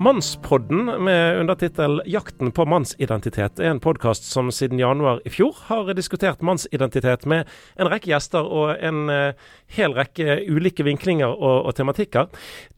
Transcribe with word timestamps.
Mannspodden 0.00 1.04
med 1.04 1.40
undertittel 1.40 2.02
'Jakten 2.06 2.52
på 2.52 2.64
mannsidentitet' 2.64 3.58
er 3.58 3.72
en 3.72 3.80
podkast 3.80 4.22
som 4.30 4.52
siden 4.54 4.78
januar 4.78 5.18
i 5.26 5.30
fjor 5.34 5.56
har 5.66 5.90
diskutert 5.90 6.38
mannsidentitet 6.38 7.24
med 7.26 7.48
en 7.74 7.88
rekke 7.90 8.06
gjester 8.12 8.46
og 8.46 8.76
en 8.78 9.10
uh, 9.10 9.32
hel 9.74 9.96
rekke 9.96 10.36
ulike 10.46 10.86
vinklinger 10.86 11.26
og, 11.26 11.66
og, 11.66 11.74
tematikker. 11.74 12.28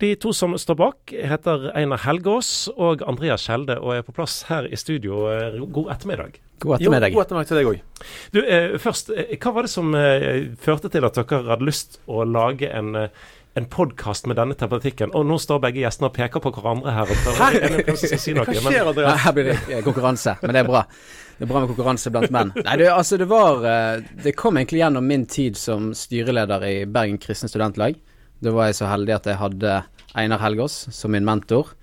De 0.01 0.15
to 0.17 0.33
som 0.33 0.57
står 0.57 0.79
bak, 0.81 1.13
heter 1.13 1.67
Einar 1.77 2.01
Helgaas 2.07 2.71
og 2.73 3.05
Andreas 3.05 3.45
Skjelde 3.45 3.77
og 3.77 3.99
er 3.99 4.07
på 4.07 4.17
plass 4.17 4.47
her 4.49 4.65
i 4.65 4.81
studio. 4.81 5.27
God 5.69 5.93
ettermiddag. 5.93 6.41
God 6.65 6.79
ettermiddag. 6.79 7.13
Jo, 7.13 7.19
god 7.19 7.27
ettermiddag 7.27 7.51
til 7.51 7.61
deg 7.61 7.69
òg. 7.69 7.83
Du, 8.33 8.41
uh, 8.41 8.79
først, 8.81 9.13
uh, 9.13 9.37
hva 9.37 9.53
var 9.59 9.69
det 9.69 9.75
som 9.75 9.93
førte 10.65 10.89
til 10.89 11.05
at 11.05 11.21
dere 11.21 11.43
hadde 11.53 11.69
lyst 11.69 12.01
å 12.09 12.25
lage 12.25 12.73
en 12.73 12.97
en 13.55 13.67
podkast 13.67 14.27
med 14.27 14.39
denne 14.39 14.55
tematikken. 14.55 15.11
Og 15.17 15.25
nå 15.27 15.39
står 15.43 15.61
begge 15.65 15.83
gjestene 15.83 16.11
og 16.11 16.15
peker 16.15 16.43
på 16.43 16.53
hverandre 16.55 16.95
her. 16.95 17.11
Hva 17.11 17.49
skjer, 17.99 18.87
Andreas? 18.87 19.25
Her 19.25 19.35
blir 19.35 19.51
det 19.51 19.81
konkurranse, 19.87 20.37
men 20.43 20.55
det 20.55 20.63
er 20.63 20.69
bra. 20.69 20.85
Det 21.39 21.47
er 21.47 21.51
bra 21.51 21.63
med 21.65 21.73
konkurranse 21.73 22.13
blant 22.15 22.33
menn. 22.35 22.53
Nei, 22.67 22.77
det, 22.79 22.91
altså, 22.93 23.19
det 23.21 23.27
var 23.31 23.65
eh, 23.67 24.03
Det 24.25 24.37
kom 24.39 24.61
egentlig 24.61 24.83
gjennom 24.83 25.07
min 25.09 25.27
tid 25.27 25.59
som 25.59 25.91
styreleder 25.97 26.67
i 26.69 26.75
Bergen 26.87 27.19
kristne 27.23 27.51
studentlag. 27.51 27.99
Da 28.41 28.55
var 28.55 28.71
jeg 28.71 28.79
så 28.81 28.91
heldig 28.91 29.17
at 29.17 29.29
jeg 29.29 29.41
hadde 29.41 29.77
Einar 30.21 30.43
Helgaas 30.45 30.83
som 30.95 31.15
min 31.15 31.27
mentor. 31.27 31.75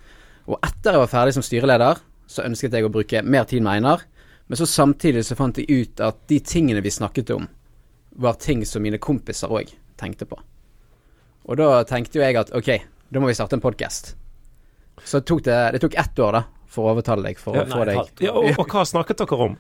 Og 0.48 0.62
etter 0.63 0.96
jeg 0.96 1.04
var 1.04 1.12
ferdig 1.12 1.36
som 1.36 1.46
styreleder, 1.46 1.99
så 2.27 2.46
ønsket 2.48 2.76
jeg 2.76 2.88
å 2.88 2.94
bruke 2.94 3.24
mer 3.26 3.48
tid 3.49 3.66
med 3.66 3.80
Einar. 3.80 4.05
Men 4.48 4.60
så 4.60 4.68
samtidig 4.70 5.26
så 5.27 5.36
fant 5.36 5.60
jeg 5.60 5.68
ut 5.68 6.04
at 6.05 6.22
de 6.32 6.40
tingene 6.40 6.84
vi 6.86 6.94
snakket 6.94 7.34
om, 7.36 7.49
var 8.18 8.40
ting 8.40 8.63
som 8.66 8.86
mine 8.86 9.02
kompiser 9.04 9.52
òg 9.52 9.74
tenkte 9.99 10.30
på. 10.30 10.40
Og 11.48 11.60
da 11.60 11.82
tenkte 11.88 12.20
jo 12.20 12.26
jeg 12.26 12.36
at 12.40 12.52
ok, 12.56 12.70
da 13.08 13.24
må 13.24 13.30
vi 13.30 13.36
starte 13.38 13.55
en 13.55 13.64
podkast. 13.64 14.16
Så 15.08 15.22
tok 15.24 15.46
det, 15.46 15.58
det 15.76 15.82
tok 15.84 15.96
ett 15.96 16.20
år 16.20 16.36
da, 16.36 16.42
for 16.68 16.90
å 16.90 16.96
overtale 16.96 17.24
deg. 17.30 17.40
For 17.40 17.55
ja, 17.55 17.64
å 17.64 17.72
få 17.72 17.84
nei, 17.86 17.94
deg 17.94 18.26
ja, 18.26 18.34
og, 18.36 18.50
og, 18.58 18.66
hva 18.68 18.84
snakket 18.88 19.24
dere 19.24 19.46
om? 19.46 19.55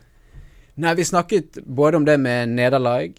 Nei, 0.83 0.95
vi 0.97 1.05
snakket 1.07 1.61
både 1.63 2.01
om 2.01 2.07
det 2.07 2.17
med 2.21 2.51
nederlag, 2.57 3.15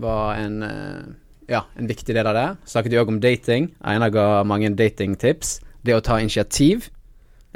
var 0.00 0.38
en, 0.38 0.62
eh, 0.62 1.02
ja, 1.50 1.64
en 1.76 1.90
viktig 1.90 2.14
del 2.16 2.30
av 2.30 2.38
det. 2.38 2.46
Snakket 2.72 2.94
jo 2.94 3.02
òg 3.02 3.12
om 3.12 3.20
dating. 3.20 3.68
Einar 3.84 4.14
ga 4.14 4.26
mange 4.48 4.70
datingtips. 4.78 5.58
Det 5.84 5.96
å 5.96 6.02
ta 6.04 6.20
initiativ, 6.22 6.88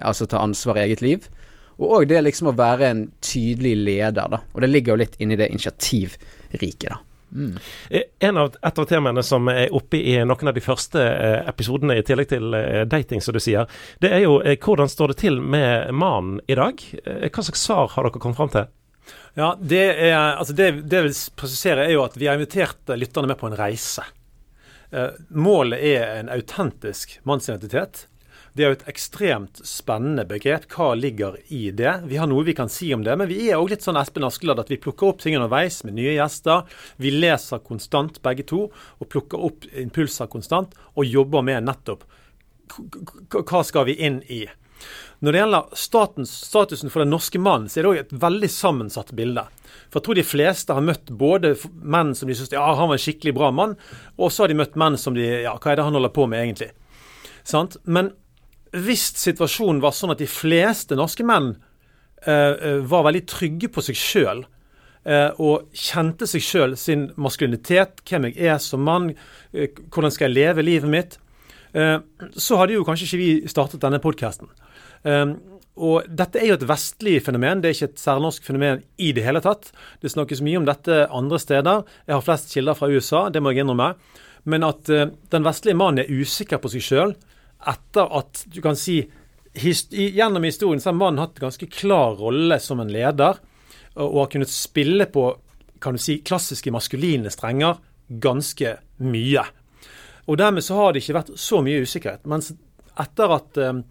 altså 0.02 0.26
ta 0.28 0.42
ansvar 0.42 0.80
i 0.80 0.84
eget 0.88 1.02
liv. 1.04 1.28
Og 1.78 2.00
òg 2.00 2.08
det 2.10 2.20
liksom 2.22 2.52
å 2.52 2.56
være 2.58 2.90
en 2.90 3.02
tydelig 3.24 3.74
leder, 3.80 4.28
da. 4.36 4.42
Og 4.52 4.62
det 4.62 4.70
ligger 4.70 4.94
jo 4.94 5.02
litt 5.02 5.16
inni 5.22 5.38
det 5.38 5.50
initiativriket, 5.54 6.90
da. 6.92 7.00
Mm. 7.34 7.58
En 8.18 8.36
av, 8.36 8.54
et 8.62 8.78
av 8.78 8.86
temaene 8.86 9.22
som 9.26 9.48
er 9.50 9.72
oppe 9.74 9.98
i 9.98 10.14
noen 10.22 10.50
av 10.50 10.54
de 10.54 10.62
første 10.62 11.02
eh, 11.02 11.40
episodene, 11.50 11.98
i 11.98 12.06
tillegg 12.06 12.30
til 12.30 12.54
eh, 12.54 12.84
dating, 12.86 13.22
som 13.24 13.34
du 13.34 13.40
sier, 13.42 13.66
det 14.02 14.12
er 14.14 14.24
jo 14.24 14.38
eh, 14.40 14.54
hvordan 14.60 14.90
står 14.90 15.12
det 15.12 15.18
til 15.24 15.40
med 15.42 15.90
mannen 15.92 16.38
i 16.46 16.56
dag? 16.58 16.80
Hva 17.04 17.46
slags 17.46 17.66
svar 17.66 17.90
har 17.96 18.06
dere 18.06 18.22
kommet 18.22 18.38
fram 18.38 18.54
til? 18.54 18.70
Ja, 19.34 19.52
Det, 19.58 19.84
er, 20.06 20.14
altså 20.14 20.54
det, 20.54 20.70
det 20.86 21.00
jeg 21.00 21.08
vil 21.08 21.16
presisere, 21.42 21.88
er 21.88 21.96
jo 21.96 22.04
at 22.06 22.14
vi 22.16 22.30
har 22.30 22.38
invitert 22.38 22.94
lytterne 22.94 23.32
med 23.32 23.40
på 23.40 23.50
en 23.50 23.58
reise. 23.58 24.04
Målet 25.34 25.82
er 25.82 26.20
en 26.20 26.28
autentisk 26.30 27.16
mannsidentitet 27.26 28.04
det 28.54 28.62
er 28.62 28.70
jo 28.70 28.76
et 28.76 28.88
ekstremt 28.90 29.58
spennende 29.66 30.22
begrep. 30.30 30.68
Hva 30.70 30.92
ligger 30.94 31.40
i 31.50 31.72
det? 31.74 31.96
Vi 32.06 32.18
har 32.20 32.28
noe 32.30 32.46
vi 32.46 32.54
kan 32.54 32.70
si 32.70 32.92
om 32.94 33.02
det, 33.02 33.16
men 33.18 33.26
vi 33.26 33.48
er 33.48 33.58
òg 33.58 33.72
litt 33.72 33.82
sånn 33.82 33.98
Espen 33.98 34.26
Askeladd 34.26 34.62
at 34.62 34.70
vi 34.70 34.78
plukker 34.78 35.10
opp 35.10 35.24
ting 35.24 35.34
underveis 35.34 35.80
med 35.82 35.96
nye 35.98 36.14
gjester. 36.14 36.62
Vi 37.02 37.10
leser 37.10 37.64
konstant 37.66 38.20
begge 38.22 38.46
to, 38.46 38.68
og 38.70 39.10
plukker 39.10 39.42
opp 39.50 39.66
impulser 39.82 40.30
konstant, 40.30 40.76
og 40.94 41.10
jobber 41.10 41.42
med 41.46 41.66
nettopp 41.66 42.06
hva 43.34 43.64
skal 43.66 43.90
vi 43.90 43.98
inn 44.06 44.22
i. 44.30 44.44
Når 45.18 45.32
det 45.32 45.40
gjelder 45.42 45.76
statens, 45.78 46.32
statusen 46.46 46.90
for 46.92 47.02
den 47.02 47.12
norske 47.14 47.40
mannen, 47.42 47.66
så 47.68 47.80
er 47.80 47.84
det 47.84 47.90
òg 47.90 48.00
et 48.04 48.16
veldig 48.22 48.50
sammensatt 48.52 49.12
bilde. 49.18 49.46
For 49.88 49.98
jeg 49.98 50.06
tror 50.06 50.18
de 50.18 50.26
fleste 50.26 50.78
har 50.78 50.84
møtt 50.84 51.10
både 51.10 51.54
menn 51.82 52.14
som 52.14 52.30
de 52.30 52.38
syns 52.38 52.54
ja, 52.54 52.64
han 52.64 52.90
var 52.90 52.98
en 52.98 53.02
skikkelig 53.02 53.34
bra 53.34 53.50
mann, 53.54 53.74
og 54.14 54.30
så 54.30 54.44
har 54.44 54.52
de 54.52 54.62
møtt 54.62 54.78
menn 54.78 54.98
som 55.00 55.16
de 55.16 55.26
ja, 55.26 55.54
hva 55.58 55.72
er 55.72 55.80
det 55.80 55.86
han 55.86 55.98
holder 55.98 56.14
på 56.14 56.30
med 56.30 56.46
egentlig? 56.46 56.70
Sant? 57.44 57.78
Men 57.84 58.14
hvis 58.74 59.12
situasjonen 59.20 59.82
var 59.82 59.94
sånn 59.94 60.14
at 60.14 60.22
de 60.22 60.28
fleste 60.30 60.96
norske 60.98 61.24
menn 61.26 61.52
eh, 62.26 62.82
var 62.82 63.06
veldig 63.06 63.22
trygge 63.30 63.70
på 63.72 63.84
seg 63.84 63.98
sjøl 63.98 64.42
eh, 65.06 65.30
og 65.38 65.68
kjente 65.78 66.26
seg 66.30 66.42
sjøl, 66.42 66.76
sin 66.78 67.08
maskulinitet, 67.20 68.02
hvem 68.08 68.30
jeg 68.30 68.50
er 68.50 68.60
som 68.62 68.82
mann, 68.86 69.12
eh, 69.54 69.70
hvordan 69.94 70.14
skal 70.14 70.28
jeg 70.28 70.38
leve 70.40 70.66
livet 70.66 70.90
mitt, 70.90 71.20
så 71.74 72.54
hadde 72.60 72.76
jo 72.76 72.84
kanskje 72.86 73.08
ikke 73.08 73.18
vi 73.18 73.48
startet 73.50 73.82
denne 73.82 73.98
podkasten. 73.98 74.46
Og 75.74 76.04
dette 76.06 76.38
er 76.38 76.52
jo 76.52 76.54
et 76.54 76.66
vestlig 76.70 77.16
fenomen, 77.26 77.58
det 77.58 77.72
er 77.72 77.74
ikke 77.74 77.88
et 77.88 77.98
særnorsk 78.04 78.46
fenomen 78.46 78.84
i 79.02 79.08
det 79.10 79.24
hele 79.26 79.42
tatt. 79.42 79.72
Det 79.98 80.12
snakkes 80.12 80.44
mye 80.46 80.60
om 80.60 80.68
dette 80.68 81.00
andre 81.10 81.40
steder. 81.42 81.82
Jeg 82.06 82.14
har 82.14 82.22
flest 82.22 82.54
kilder 82.54 82.78
fra 82.78 82.92
USA, 82.94 83.24
det 83.26 83.42
må 83.42 83.50
jeg 83.50 83.64
innrømme. 83.64 83.90
Men 84.46 84.68
at 84.68 84.86
den 84.86 85.48
vestlige 85.48 85.80
mannen 85.80 86.04
er 86.04 86.14
usikker 86.14 86.62
på 86.62 86.70
seg 86.76 86.86
sjøl, 86.86 87.16
etter 87.70 88.10
at 88.18 88.44
du 88.50 88.60
kan 88.64 88.76
si 88.78 89.02
hist 89.54 89.92
Gjennom 89.94 90.42
historien 90.42 90.80
så 90.82 90.90
har 90.90 90.98
mannen 90.98 91.22
hatt 91.22 91.38
en 91.38 91.46
ganske 91.46 91.68
klar 91.70 92.16
rolle 92.18 92.58
som 92.58 92.80
en 92.82 92.90
leder, 92.90 93.38
og, 93.94 94.16
har 94.18 94.30
kunnet 94.32 94.50
spille 94.50 95.06
på 95.06 95.28
kan 95.82 95.94
du 95.94 96.02
si, 96.02 96.16
klassiske 96.26 96.72
maskuline 96.74 97.30
strenger 97.30 97.78
ganske 98.08 98.72
mye. 99.04 99.44
Og 100.26 100.38
Dermed 100.40 100.64
så 100.64 100.78
har 100.78 100.92
det 100.92 101.04
ikke 101.04 101.18
vært 101.18 101.34
så 101.38 101.60
mye 101.62 101.84
usikkerhet. 101.84 102.24
Mens 102.30 102.50
etter 103.00 103.34
at 103.36 103.60
eh, 103.60 103.82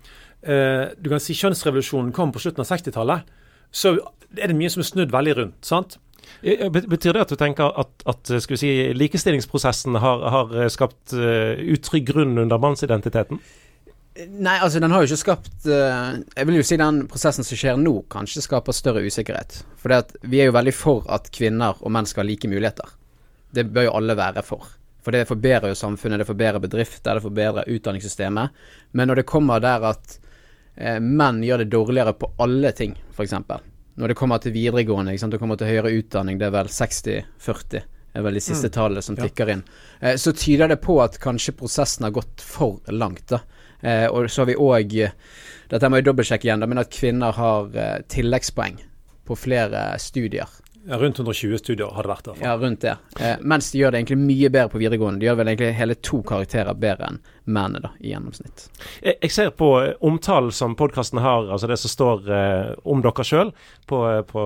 eh 0.43 0.85
du 0.97 1.11
kan 1.11 1.21
si 1.21 1.35
kjønnsrevolusjonen 1.37 2.11
kom 2.11 2.33
på 2.33 2.41
slutten 2.41 2.65
av 2.65 2.71
60-tallet, 2.71 3.29
så 3.71 3.93
er 4.35 4.49
det 4.49 4.57
mye 4.57 4.71
som 4.73 4.81
er 4.81 4.89
snudd 4.89 5.13
veldig 5.13 5.37
rundt. 5.37 5.59
sant? 5.65 5.99
Betyr 6.41 7.13
det 7.13 7.21
at 7.21 7.31
du 7.31 7.37
tenker 7.39 7.71
at, 7.79 7.91
at 8.09 8.31
si, 8.41 8.71
likestillingsprosessen 8.95 9.95
har, 10.01 10.23
har 10.33 10.53
skapt 10.73 11.13
uh, 11.15 11.53
utrygg 11.75 12.07
grunn 12.09 12.37
under 12.41 12.59
mannsidentiteten? 12.59 13.39
Nei, 14.13 14.59
altså 14.61 14.77
den 14.79 14.93
har 14.93 15.01
jo 15.01 15.09
ikke 15.09 15.23
skapt 15.23 15.65
uh, 15.65 16.19
Jeg 16.37 16.45
vil 16.45 16.59
jo 16.59 16.65
si 16.67 16.77
den 16.77 16.99
prosessen 17.09 17.45
som 17.45 17.57
skjer 17.57 17.79
nå, 17.81 17.95
kanskje 18.13 18.43
skaper 18.45 18.75
større 18.75 19.01
usikkerhet. 19.01 19.63
For 19.81 19.93
vi 20.29 20.41
er 20.41 20.51
jo 20.51 20.57
veldig 20.57 20.73
for 20.77 21.07
at 21.13 21.31
kvinner 21.33 21.79
og 21.81 21.93
menn 21.93 22.05
skal 22.09 22.21
ha 22.21 22.29
like 22.29 22.49
muligheter. 22.49 22.91
Det 23.53 23.65
bør 23.73 23.87
jo 23.87 23.95
alle 23.97 24.17
være 24.17 24.43
for. 24.45 24.67
For 25.03 25.15
det 25.15 25.25
forbedrer 25.27 25.73
jo 25.73 25.77
samfunnet, 25.79 26.21
det 26.21 26.29
forbedrer 26.29 26.61
bedrifter, 26.61 27.17
det 27.17 27.23
forbedrer 27.25 27.69
utdanningssystemet. 27.73 28.61
Men 28.93 29.09
når 29.09 29.21
det 29.21 29.31
kommer 29.33 29.63
der 29.63 29.87
at 29.89 30.19
uh, 30.19 30.99
menn 31.01 31.41
gjør 31.47 31.63
det 31.63 31.71
dårligere 31.73 32.13
på 32.13 32.29
alle 32.45 32.73
ting, 32.77 32.93
f.eks. 33.15 33.33
Når 33.97 34.13
det 34.13 34.17
kommer 34.17 34.41
til 34.41 34.53
videregående, 34.53 35.13
ikke 35.13 35.25
sant? 35.25 35.33
det 35.33 35.41
kommer 35.41 35.57
til 35.57 35.73
høyere 35.73 35.93
utdanning, 35.97 36.37
det 36.37 36.51
er 36.51 36.53
vel 36.53 36.69
60-40 36.69 37.89
er 38.13 38.21
vel 38.21 38.37
de 38.37 38.41
siste 38.45 38.69
mm. 38.69 38.73
tallene 38.75 39.01
som 39.01 39.17
tikker 39.17 39.49
inn. 39.49 39.65
Uh, 39.97 40.13
så 40.21 40.35
tyder 40.37 40.69
det 40.69 40.83
på 40.85 40.99
at 41.01 41.17
kanskje 41.21 41.55
prosessen 41.57 42.05
har 42.05 42.13
gått 42.13 42.45
for 42.45 42.77
langt, 42.93 43.25
da. 43.33 43.41
Eh, 43.83 44.07
og 44.07 44.29
så 44.31 44.43
har 44.43 44.51
vi 44.53 44.59
òg 44.59 44.97
Dette 45.73 45.89
må 45.89 45.99
jeg 45.99 46.05
dobbeltsjekke 46.07 46.47
igjen, 46.47 46.65
men 46.69 46.81
at 46.81 46.91
kvinner 46.93 47.33
har 47.35 47.77
eh, 47.79 48.01
tilleggspoeng 48.11 48.77
på 49.27 49.37
flere 49.39 49.93
studier. 49.99 50.49
Ja, 50.83 50.97
rundt 50.99 51.19
120 51.19 51.57
studier 51.57 51.87
har 51.95 52.03
det 52.03 52.11
vært. 52.11 52.25
Derfor. 52.27 52.43
Ja, 52.43 52.57
rundt 52.59 52.81
det. 52.83 52.97
Eh, 53.19 53.37
mens 53.39 53.71
de 53.71 53.79
gjør 53.79 53.93
det 53.93 54.01
egentlig 54.01 54.19
mye 54.19 54.49
bedre 54.51 54.71
på 54.73 54.81
videregående. 54.81 55.21
De 55.21 55.29
gjør 55.29 55.37
vel 55.39 55.51
egentlig 55.53 55.71
hele 55.77 55.95
to 56.03 56.19
karakterer 56.27 56.75
bedre 56.75 57.07
enn 57.11 57.21
mennene, 57.45 57.81
da, 57.83 57.91
i 57.99 58.11
gjennomsnitt. 58.13 58.65
Jeg, 59.03 59.17
jeg 59.21 59.33
ser 59.35 59.49
på 59.57 59.69
eh, 59.81 59.93
omtalen 60.05 60.51
som 60.55 60.75
podkasten 60.79 61.19
har, 61.23 61.49
altså 61.51 61.67
det 61.69 61.77
som 61.81 61.91
står 61.91 62.29
eh, 62.31 62.69
om 62.89 63.03
dere 63.03 63.25
sjøl 63.27 63.51
på, 63.89 63.99
eh, 64.09 64.21
på, 64.27 64.45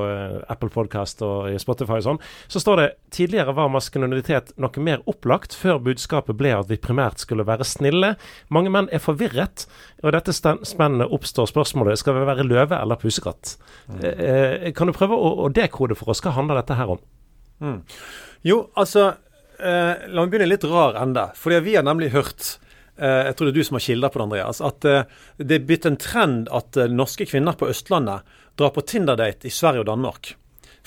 Apple 0.49 0.71
Podcast 0.73 1.21
og 1.25 1.51
i 1.51 1.59
Spotify 1.61 1.99
og 1.99 2.05
sånn, 2.07 2.21
så 2.49 2.61
står 2.63 2.81
det 2.81 2.87
tidligere 3.13 3.55
var 3.57 3.71
maskulinitet 3.73 4.53
noe 4.61 4.83
mer 4.83 5.03
opplagt, 5.09 5.55
før 5.57 5.81
budskapet 5.89 6.37
ble 6.39 6.55
at 6.57 6.71
vi 6.71 6.79
primært 6.81 7.21
skulle 7.21 7.45
være 7.47 7.67
snille. 7.67 8.15
Mange 8.53 8.73
menn 8.73 8.89
er 8.93 9.03
forvirret, 9.03 9.67
og 10.03 10.13
dette 10.15 10.33
spennet 10.33 11.13
oppstår 11.13 11.49
spørsmålet 11.49 12.01
skal 12.01 12.17
vi 12.17 12.25
være 12.29 12.47
løve 12.47 12.79
eller 12.81 12.99
pusekatt. 13.01 13.57
Mm. 13.87 14.01
Eh, 14.03 14.71
kan 14.77 14.89
du 14.89 14.95
prøve 14.97 15.17
å, 15.17 15.33
å 15.45 15.53
dekode 15.53 15.97
for 15.97 16.13
oss? 16.13 16.23
Hva 16.23 16.35
handler 16.37 16.61
dette 16.61 16.77
her 16.77 16.97
om? 16.97 17.03
Mm. 17.61 17.79
Jo, 18.45 18.59
altså 18.77 19.07
eh, 19.57 20.05
La 20.11 20.21
meg 20.21 20.31
begynne 20.31 20.49
litt 20.51 20.65
rar 20.67 20.97
ende. 21.01 21.29
Fordi 21.37 21.61
vi 21.65 21.75
har 21.77 21.85
nemlig 21.87 22.11
hørt 22.15 22.43
eh, 22.43 22.66
Jeg 22.97 23.37
tror 23.37 23.47
det 23.47 23.53
er 23.53 23.59
du 23.59 23.67
som 23.67 23.77
har 23.77 23.85
kilder 23.85 24.09
på 24.09 24.19
det, 24.19 24.25
Andreas. 24.25 24.59
At 24.65 24.85
eh, 24.87 25.05
det 25.37 25.59
er 25.59 25.69
blitt 25.69 25.85
en 25.85 25.99
trend 26.01 26.49
at 26.55 26.77
eh, 26.77 26.89
norske 26.89 27.27
kvinner 27.29 27.57
på 27.57 27.69
Østlandet 27.69 28.25
drar 28.57 28.73
på 28.73 28.81
Tinder-date 28.81 29.47
i 29.47 29.53
Sverige 29.53 29.83
og 29.85 29.89
Danmark. 29.91 30.33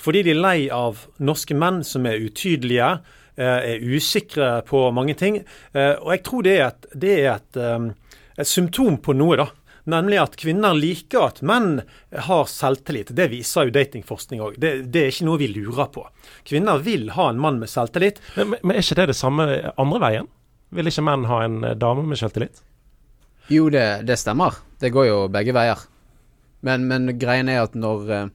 Fordi 0.01 0.23
de 0.25 0.33
er 0.33 0.41
lei 0.41 0.57
av 0.73 1.05
norske 1.21 1.55
menn 1.55 1.81
som 1.87 2.07
er 2.09 2.19
utydelige, 2.19 2.91
eh, 3.37 3.59
er 3.75 3.85
usikre 3.85 4.53
på 4.67 4.83
mange 4.95 5.15
ting. 5.15 5.41
Eh, 5.73 5.95
og 6.01 6.11
jeg 6.15 6.23
tror 6.27 6.45
det 6.47 6.57
er 6.57 6.67
et, 6.67 6.91
det 6.93 7.15
er 7.21 7.33
et, 7.35 7.63
et 8.37 8.49
symptom 8.49 8.99
på 9.03 9.15
noe, 9.17 9.39
da. 9.39 9.49
Nemlig 9.89 10.19
at 10.21 10.35
kvinner 10.37 10.75
liker 10.77 11.23
at 11.25 11.39
menn 11.45 11.79
har 12.27 12.43
selvtillit. 12.49 13.15
Det 13.17 13.31
viser 13.31 13.65
jo 13.65 13.73
datingforskning 13.73 14.43
òg. 14.45 14.59
Det, 14.61 14.75
det, 14.93 15.01
er 15.01 15.13
ikke 15.13 15.25
noe 15.25 15.41
vi 15.41 15.49
lurer 15.55 15.89
på. 15.93 16.05
Kvinner 16.45 16.83
vil 16.85 17.09
ha 17.15 17.31
en 17.31 17.41
mann 17.41 17.57
med 17.61 17.71
selvtillit. 17.71 18.21
Men, 18.37 18.53
men 18.61 18.75
er 18.75 18.85
ikke 18.85 18.99
det 19.01 19.09
det 19.13 19.17
samme 19.17 19.47
andre 19.81 20.03
veien? 20.03 20.29
Vil 20.71 20.87
ikke 20.87 21.03
menn 21.03 21.27
ha 21.27 21.41
en 21.45 21.63
eh, 21.67 21.77
dame 21.77 22.05
med 22.07 22.19
selvtillit? 22.19 22.61
Jo, 23.51 23.67
det, 23.73 24.03
det 24.07 24.19
stemmer. 24.19 24.55
Det 24.79 24.91
går 24.93 25.09
jo 25.09 25.17
begge 25.31 25.55
veier. 25.55 25.79
Men, 26.63 26.85
men 26.87 27.11
greien 27.19 27.49
er 27.51 27.63
at 27.65 27.75
når 27.75 28.11
eh, 28.15 28.29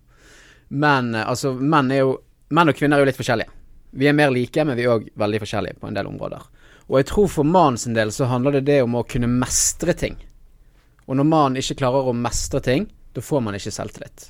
menn 0.69 1.15
Altså, 1.15 1.55
menn 1.55 1.93
jo 1.95 2.17
Menn 2.55 2.71
og 2.71 2.77
kvinner 2.79 3.01
er 3.01 3.03
jo 3.03 3.07
litt 3.09 3.19
forskjellige. 3.19 3.51
Vi 3.99 4.07
er 4.07 4.15
mer 4.15 4.31
like, 4.31 4.63
men 4.63 4.77
vi 4.79 4.85
er 4.85 4.93
òg 4.93 5.09
veldig 5.19 5.41
forskjellige 5.43 5.81
på 5.81 5.89
en 5.89 5.97
del 5.97 6.07
områder. 6.07 6.45
Og 6.87 7.01
jeg 7.01 7.09
tror 7.11 7.27
for 7.33 7.49
mannen 7.49 7.81
sin 7.83 7.97
del 7.97 8.13
så 8.15 8.29
handler 8.31 8.55
det 8.55 8.69
det 8.69 8.77
om 8.85 8.95
å 8.95 9.03
kunne 9.03 9.27
mestre 9.27 9.97
ting. 9.99 10.15
Og 11.11 11.19
når 11.19 11.27
mannen 11.27 11.59
ikke 11.59 11.81
klarer 11.81 12.07
å 12.07 12.15
mestre 12.15 12.61
ting, 12.63 12.87
da 13.19 13.25
får 13.25 13.43
man 13.43 13.59
ikke 13.59 13.75
selvtillit. 13.75 14.29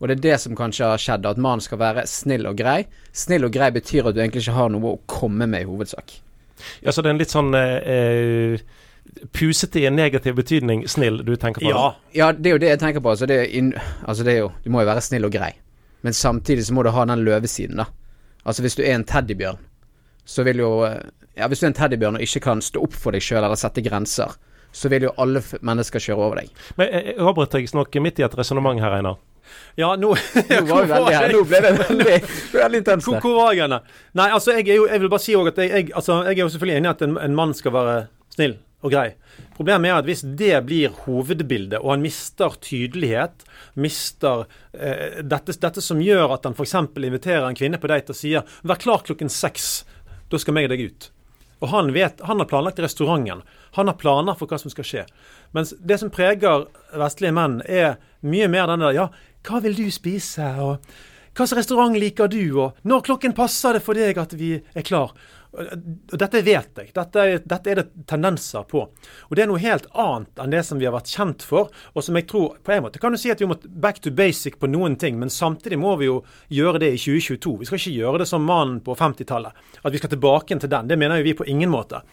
Og 0.00 0.08
det 0.08 0.18
er 0.18 0.24
det 0.26 0.36
som 0.44 0.56
kanskje 0.56 0.92
har 0.92 1.00
skjedd, 1.00 1.28
at 1.28 1.40
mannen 1.40 1.64
skal 1.64 1.80
være 1.80 2.04
snill 2.08 2.48
og 2.52 2.60
grei. 2.60 2.82
Snill 3.16 3.48
og 3.48 3.56
grei 3.56 3.70
betyr 3.72 4.08
at 4.08 4.16
du 4.16 4.20
egentlig 4.20 4.44
ikke 4.44 4.58
har 4.60 4.68
noe 4.72 4.92
å 4.92 5.00
komme 5.08 5.48
med 5.48 5.64
i 5.64 5.68
hovedsak. 5.68 6.18
Ja, 6.82 6.92
Så 6.92 7.02
det 7.02 7.10
er 7.10 7.16
en 7.16 7.22
litt 7.22 7.34
sånn 7.34 7.54
eh, 7.56 8.60
pusete 9.32 9.80
i 9.80 9.86
en 9.86 9.96
negativ 9.96 10.36
betydning 10.38 10.84
snill 10.88 11.22
du 11.26 11.34
tenker 11.36 11.64
på? 11.64 11.70
Ja. 11.70 11.94
Ja, 12.16 12.32
det 12.32 12.50
er 12.50 12.56
jo 12.56 12.62
det 12.62 12.72
jeg 12.74 12.82
tenker 12.82 13.04
på. 13.04 13.14
Altså, 13.14 13.28
det 13.30 13.38
er, 13.40 13.48
inn, 13.58 13.72
altså 14.06 14.26
det 14.26 14.34
er 14.34 14.44
jo 14.44 14.52
Du 14.64 14.70
må 14.70 14.82
jo 14.84 14.90
være 14.90 15.04
snill 15.04 15.26
og 15.28 15.34
grei. 15.34 15.52
Men 16.06 16.16
samtidig 16.16 16.66
så 16.66 16.74
må 16.74 16.84
du 16.86 16.92
ha 16.94 17.04
den 17.08 17.24
løvesiden, 17.26 17.82
da. 17.82 17.88
Altså 18.44 18.64
hvis 18.64 18.78
du 18.78 18.84
er 18.84 18.94
en 18.96 19.04
teddybjørn, 19.04 19.58
så 20.24 20.44
vil 20.48 20.62
jo 20.62 20.70
eh, 20.88 21.00
Ja, 21.36 21.48
hvis 21.48 21.60
du 21.60 21.66
er 21.66 21.72
en 21.72 21.78
teddybjørn 21.78 22.18
og 22.18 22.24
ikke 22.24 22.42
kan 22.44 22.62
stå 22.64 22.82
opp 22.84 22.96
for 22.96 23.16
deg 23.16 23.24
sjøl 23.24 23.44
eller 23.44 23.58
sette 23.58 23.84
grenser, 23.84 24.32
så 24.72 24.90
vil 24.92 25.08
jo 25.08 25.14
alle 25.18 25.42
mennesker 25.66 26.02
kjøre 26.02 26.24
over 26.26 26.40
deg. 26.42 26.50
Men 26.78 26.90
jeg, 26.92 27.04
jeg 27.10 27.26
avbrøt 27.26 27.54
deg 27.56 27.70
nok 27.74 28.00
midt 28.04 28.20
i 28.20 28.26
et 28.26 28.36
resonnement 28.38 28.80
her, 28.82 28.98
Einar. 29.00 29.18
Ja, 29.80 29.92
nå 29.96 30.14
Nå 30.14 30.62
var 30.68 30.88
veldig. 30.94 31.20
Nå 31.34 31.42
ble 31.48 31.60
det 31.64 31.74
veldig, 31.78 32.16
veldig 32.54 32.80
intenst. 32.82 33.08
Hvor, 33.08 33.20
hvor 33.24 33.36
var 33.40 33.54
jeg 33.54 33.66
henne? 33.66 33.82
Nei, 34.18 34.30
altså, 34.30 34.56
jeg, 34.58 34.68
jo, 34.76 34.88
jeg 34.90 35.02
vil 35.02 35.12
bare 35.12 35.24
si 35.26 35.36
også 35.38 35.54
at 35.54 35.62
jeg, 35.64 35.70
jeg, 35.76 35.92
altså, 36.00 36.18
jeg 36.28 36.38
er 36.38 36.42
jo 36.44 36.50
selvfølgelig 36.54 36.80
enig 36.80 36.90
i 36.90 36.94
at 36.96 37.06
en, 37.06 37.20
en 37.28 37.38
mann 37.38 37.54
skal 37.56 37.76
være 37.76 37.94
snill 38.34 38.58
og 38.80 38.94
grei. 38.94 39.06
Problemet 39.56 39.90
er 39.90 39.98
at 40.00 40.08
hvis 40.08 40.22
det 40.24 40.54
blir 40.64 40.94
hovedbildet, 41.04 41.82
og 41.82 41.92
han 41.92 42.04
mister 42.04 42.54
tydelighet, 42.64 43.44
mister 43.80 44.46
eh, 44.72 45.20
dette, 45.20 45.56
dette 45.60 45.84
som 45.84 46.00
gjør 46.00 46.36
at 46.38 46.48
han 46.48 46.56
f.eks. 46.56 46.76
inviterer 46.96 47.48
en 47.48 47.58
kvinne 47.58 47.80
på 47.80 47.90
date 47.92 48.14
og 48.14 48.18
sier 48.18 48.46
'vær 48.64 48.80
klar 48.80 49.04
klokken 49.04 49.32
seks', 49.32 49.84
da 50.32 50.40
skal 50.40 50.56
meg 50.56 50.70
og 50.70 50.74
deg 50.74 50.86
ut. 50.88 51.10
Og 51.60 51.68
han, 51.74 51.92
vet, 51.92 52.22
han 52.24 52.40
har 52.40 52.48
planlagt 52.48 52.80
restauranten. 52.80 53.42
Han 53.78 53.90
har 53.90 53.98
planer 54.00 54.38
for 54.38 54.50
hva 54.50 54.58
som 54.60 54.72
skal 54.72 54.86
skje. 54.86 55.04
Mens 55.56 55.74
det 55.78 56.00
som 56.00 56.10
preger 56.12 56.66
vestlige 56.98 57.34
menn, 57.36 57.60
er 57.66 57.98
mye 58.26 58.48
mer 58.50 58.70
den 58.70 58.84
der 58.84 58.96
Ja, 58.96 59.08
hva 59.46 59.62
vil 59.64 59.76
du 59.78 59.86
spise? 59.94 60.46
Og 60.60 60.80
hva 61.30 61.46
slags 61.46 61.62
restaurant 61.62 61.94
liker 61.98 62.30
du? 62.30 62.42
Og 62.58 62.78
når 62.82 63.06
klokken 63.06 63.36
passer 63.36 63.78
det 63.78 63.84
for 63.86 63.98
deg 63.98 64.18
at 64.18 64.34
vi 64.36 64.56
er 64.58 64.86
klar? 64.86 65.14
Og 65.50 66.14
dette 66.14 66.40
vet 66.46 66.76
jeg. 66.78 66.92
Dette, 66.94 67.22
dette 67.42 67.70
er 67.72 67.80
det 67.80 67.86
tendenser 68.06 68.62
på. 68.70 68.84
Og 68.86 69.32
det 69.34 69.42
er 69.42 69.48
noe 69.50 69.58
helt 69.62 69.88
annet 69.98 70.42
enn 70.44 70.52
det 70.54 70.60
som 70.66 70.78
vi 70.78 70.86
har 70.86 70.94
vært 70.94 71.10
kjent 71.10 71.42
for, 71.42 71.72
og 71.94 72.04
som 72.06 72.14
jeg 72.18 72.28
tror 72.30 72.60
på 72.62 72.74
en 72.76 72.84
måte 72.84 73.02
kan 73.02 73.10
du 73.10 73.18
si 73.18 73.32
at 73.32 73.42
vi 73.42 73.48
må 73.50 73.56
back 73.82 73.98
to 74.04 74.12
basic 74.14 74.60
på 74.62 74.70
noen 74.70 74.94
ting, 75.00 75.18
men 75.18 75.32
samtidig 75.32 75.80
må 75.82 75.96
vi 75.98 76.06
jo 76.06 76.20
gjøre 76.54 76.84
det 76.84 76.92
i 76.94 77.00
2022. 77.02 77.56
Vi 77.64 77.66
skal 77.70 77.80
ikke 77.82 77.96
gjøre 77.98 78.22
det 78.22 78.28
som 78.30 78.46
mannen 78.46 78.78
på 78.86 78.94
50-tallet. 78.94 79.58
At 79.82 79.92
vi 79.92 79.98
skal 79.98 80.14
tilbake 80.14 80.58
til 80.60 80.70
den. 80.70 80.86
Det 80.90 80.98
mener 80.98 81.18
jo 81.18 81.26
vi 81.26 81.36
på 81.42 81.48
ingen 81.50 81.70
måte. 81.74 82.04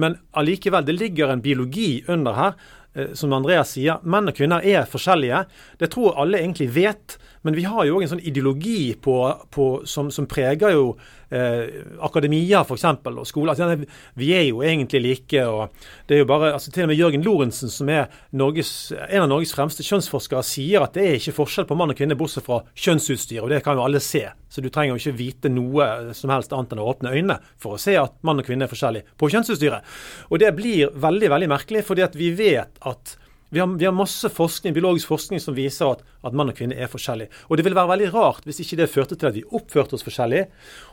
Men 0.00 0.16
allikevel, 0.32 0.88
det 0.88 0.96
ligger 0.96 1.32
en 1.36 1.44
biologi 1.44 2.02
under 2.08 2.32
her. 2.40 2.58
eh, 2.94 3.12
Som 3.12 3.32
Andreas 3.36 3.74
sier, 3.76 4.00
menn 4.04 4.28
og 4.28 4.36
kvinner 4.36 4.64
er 4.64 4.88
forskjellige. 4.88 5.44
Det 5.78 5.90
tror 5.92 6.16
alle 6.16 6.40
egentlig 6.40 6.70
vet. 6.72 7.18
Men 7.46 7.56
vi 7.56 7.66
har 7.68 7.86
jo 7.86 7.98
òg 7.98 8.06
en 8.06 8.16
sånn 8.16 8.24
ideologi 8.26 8.96
på, 9.02 9.16
på, 9.54 9.66
som, 9.86 10.10
som 10.10 10.26
preger 10.26 10.74
jo 10.74 10.88
eh, 11.30 11.82
akademia 12.04 12.62
f.eks. 12.64 12.84
og 13.06 13.26
skoler. 13.28 13.54
Altså, 13.54 13.86
vi 14.18 14.32
er 14.34 14.48
jo 14.48 14.62
egentlig 14.66 15.02
like. 15.04 15.44
og 15.46 15.70
det 16.08 16.16
er 16.16 16.22
jo 16.24 16.28
bare, 16.30 16.52
altså 16.56 16.72
Til 16.74 16.86
og 16.86 16.90
med 16.90 16.98
Jørgen 16.98 17.26
Lorentzen, 17.26 17.70
som 17.72 17.90
er 17.92 18.08
Norges, 18.36 18.92
en 19.08 19.24
av 19.24 19.30
Norges 19.30 19.54
fremste 19.54 19.86
kjønnsforskere, 19.86 20.42
sier 20.46 20.82
at 20.82 20.96
det 20.96 21.06
er 21.06 21.20
ikke 21.20 21.36
forskjell 21.40 21.68
på 21.68 21.78
mann 21.78 21.94
og 21.94 21.98
kvinne 21.98 22.18
bortsett 22.18 22.46
fra 22.46 22.62
kjønnsutstyr. 22.74 23.44
og 23.44 23.52
Det 23.54 23.62
kan 23.64 23.78
jo 23.78 23.86
alle 23.86 24.02
se. 24.02 24.24
Så 24.50 24.62
du 24.64 24.70
trenger 24.72 24.94
jo 24.94 25.02
ikke 25.02 25.18
vite 25.18 25.52
noe 25.52 26.14
som 26.16 26.32
helst 26.32 26.54
annet 26.56 26.74
enn 26.74 26.82
å 26.82 26.88
åpne 26.92 27.12
øynene 27.14 27.38
for 27.62 27.76
å 27.76 27.82
se 27.82 27.96
at 28.00 28.18
mann 28.26 28.40
og 28.42 28.46
kvinne 28.48 28.66
er 28.66 28.72
forskjellig 28.72 29.04
på 29.18 29.30
kjønnsutstyret. 29.34 29.94
Og 30.30 30.42
det 30.42 30.54
blir 30.58 30.94
veldig, 30.94 31.30
veldig 31.34 31.50
merkelig, 31.52 31.86
fordi 31.86 32.06
at 32.06 32.18
vi 32.18 32.32
vet 32.38 32.82
at 32.86 33.16
vi 33.56 33.60
har, 33.60 33.78
vi 33.80 33.86
har 33.88 33.94
masse 33.96 34.28
forskning, 34.28 34.74
biologisk 34.76 35.08
forskning 35.08 35.40
som 35.40 35.54
viser 35.56 35.88
at, 35.88 36.02
at 36.20 36.34
mann 36.36 36.52
og 36.52 36.58
kvinne 36.58 36.76
er 36.76 36.90
forskjellige. 36.92 37.32
Og 37.48 37.56
det 37.56 37.64
ville 37.64 37.78
være 37.78 37.92
veldig 37.94 38.08
rart 38.12 38.44
hvis 38.44 38.60
ikke 38.60 38.76
det 38.82 38.90
førte 38.92 39.16
til 39.16 39.30
at 39.30 39.36
vi 39.38 39.44
oppførte 39.56 39.96
oss 39.96 40.04
forskjellig. 40.04 40.42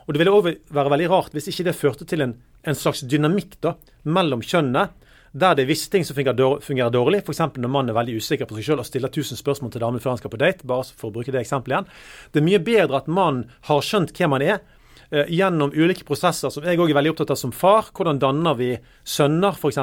Og 0.05 0.13
det 0.13 0.21
ville 0.21 0.31
òg 0.31 0.47
være 0.71 0.93
veldig 0.93 1.09
rart 1.11 1.35
hvis 1.35 1.51
ikke 1.51 1.67
det 1.67 1.75
førte 1.75 2.07
til 2.07 2.23
en, 2.23 2.37
en 2.63 2.79
slags 2.79 3.03
dynamikk 3.03 3.57
da, 3.65 3.75
mellom 4.07 4.45
kjønnene. 4.45 4.87
Der 5.33 5.57
det 5.57 5.65
er 5.65 5.71
visse 5.73 5.89
ting 5.91 6.05
som 6.07 6.15
fungerer, 6.15 6.37
dår, 6.39 6.59
fungerer 6.63 6.93
dårlig, 6.93 7.23
f.eks. 7.25 7.41
når 7.57 7.71
mannen 7.73 7.91
er 7.91 7.97
veldig 7.97 8.15
usikker 8.21 8.47
på 8.47 8.55
seg 8.59 8.69
selv 8.69 8.85
og 8.85 8.87
stiller 8.87 9.11
1000 9.11 9.41
spørsmål 9.41 9.73
til 9.73 9.83
damen 9.83 9.99
før 9.99 10.13
han 10.13 10.21
skal 10.21 10.31
på 10.31 10.39
date. 10.39 10.67
bare 10.69 10.85
for 10.87 11.09
å 11.09 11.15
bruke 11.17 11.33
Det 11.33 11.41
eksempelet 11.41 11.75
igjen. 11.75 11.91
Det 12.31 12.39
er 12.39 12.47
mye 12.47 12.63
bedre 12.63 13.01
at 13.01 13.11
mannen 13.11 13.49
har 13.67 13.83
skjønt 13.83 14.15
hvem 14.15 14.37
han 14.37 14.47
er, 14.47 14.63
gjennom 15.11 15.73
ulike 15.75 16.05
prosesser 16.07 16.51
som 16.53 16.65
jeg 16.65 16.79
òg 16.79 16.91
er 16.91 16.97
veldig 16.97 17.13
opptatt 17.13 17.33
av 17.35 17.39
som 17.39 17.53
far. 17.55 17.91
Hvordan 17.95 18.21
danner 18.21 18.57
vi 18.59 18.71
sønner, 19.03 19.57
f.eks. 19.57 19.79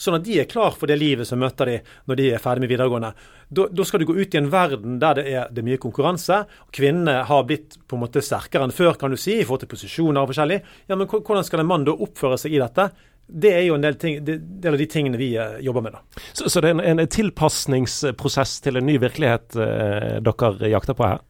Sånn 0.00 0.18
at 0.18 0.26
de 0.26 0.40
er 0.40 0.50
klar 0.50 0.74
for 0.76 0.90
det 0.90 0.98
livet 1.00 1.28
som 1.28 1.42
møter 1.42 1.70
de 1.70 1.78
når 2.08 2.20
de 2.20 2.28
er 2.34 2.42
ferdig 2.42 2.64
med 2.64 2.74
videregående. 2.74 3.14
Da, 3.54 3.66
da 3.70 3.86
skal 3.86 4.02
du 4.02 4.08
gå 4.08 4.16
ut 4.18 4.34
i 4.34 4.40
en 4.40 4.50
verden 4.52 4.98
der 5.02 5.18
det 5.18 5.24
er, 5.30 5.50
det 5.52 5.62
er 5.62 5.68
mye 5.68 5.80
konkurranse. 5.82 6.44
Kvinnene 6.74 7.20
har 7.28 7.48
blitt 7.48 7.78
på 7.88 7.98
en 7.98 8.04
måte 8.04 8.22
sterkere 8.24 8.66
enn 8.66 8.74
før, 8.74 8.96
kan 9.00 9.12
du 9.12 9.20
si, 9.20 9.38
i 9.38 9.44
forhold 9.44 9.64
til 9.64 9.74
posisjoner 9.74 10.22
og 10.22 10.32
forskjellig. 10.32 10.60
Ja, 10.88 10.98
men 10.98 11.10
hvordan 11.10 11.46
skal 11.46 11.62
en 11.62 11.70
mann 11.70 11.86
da 11.86 11.94
oppføre 11.94 12.38
seg 12.40 12.56
i 12.56 12.62
dette? 12.62 12.88
Det 13.26 13.54
er 13.56 13.62
jo 13.64 13.76
en 13.78 13.84
del, 13.84 13.94
ting, 14.00 14.18
del 14.24 14.74
av 14.74 14.80
de 14.80 14.86
tingene 14.90 15.20
vi 15.20 15.30
eh, 15.40 15.60
jobber 15.64 15.86
med. 15.86 15.96
da. 15.96 16.24
Så, 16.32 16.50
så 16.52 16.60
det 16.60 16.72
er 16.72 16.80
en, 16.82 17.00
en 17.00 17.08
tilpasningsprosess 17.08 18.58
til 18.66 18.80
en 18.80 18.84
ny 18.84 18.98
virkelighet 19.00 19.56
eh, 19.56 20.10
dere 20.24 20.72
jakter 20.72 20.98
på 20.98 21.08
her? 21.08 21.22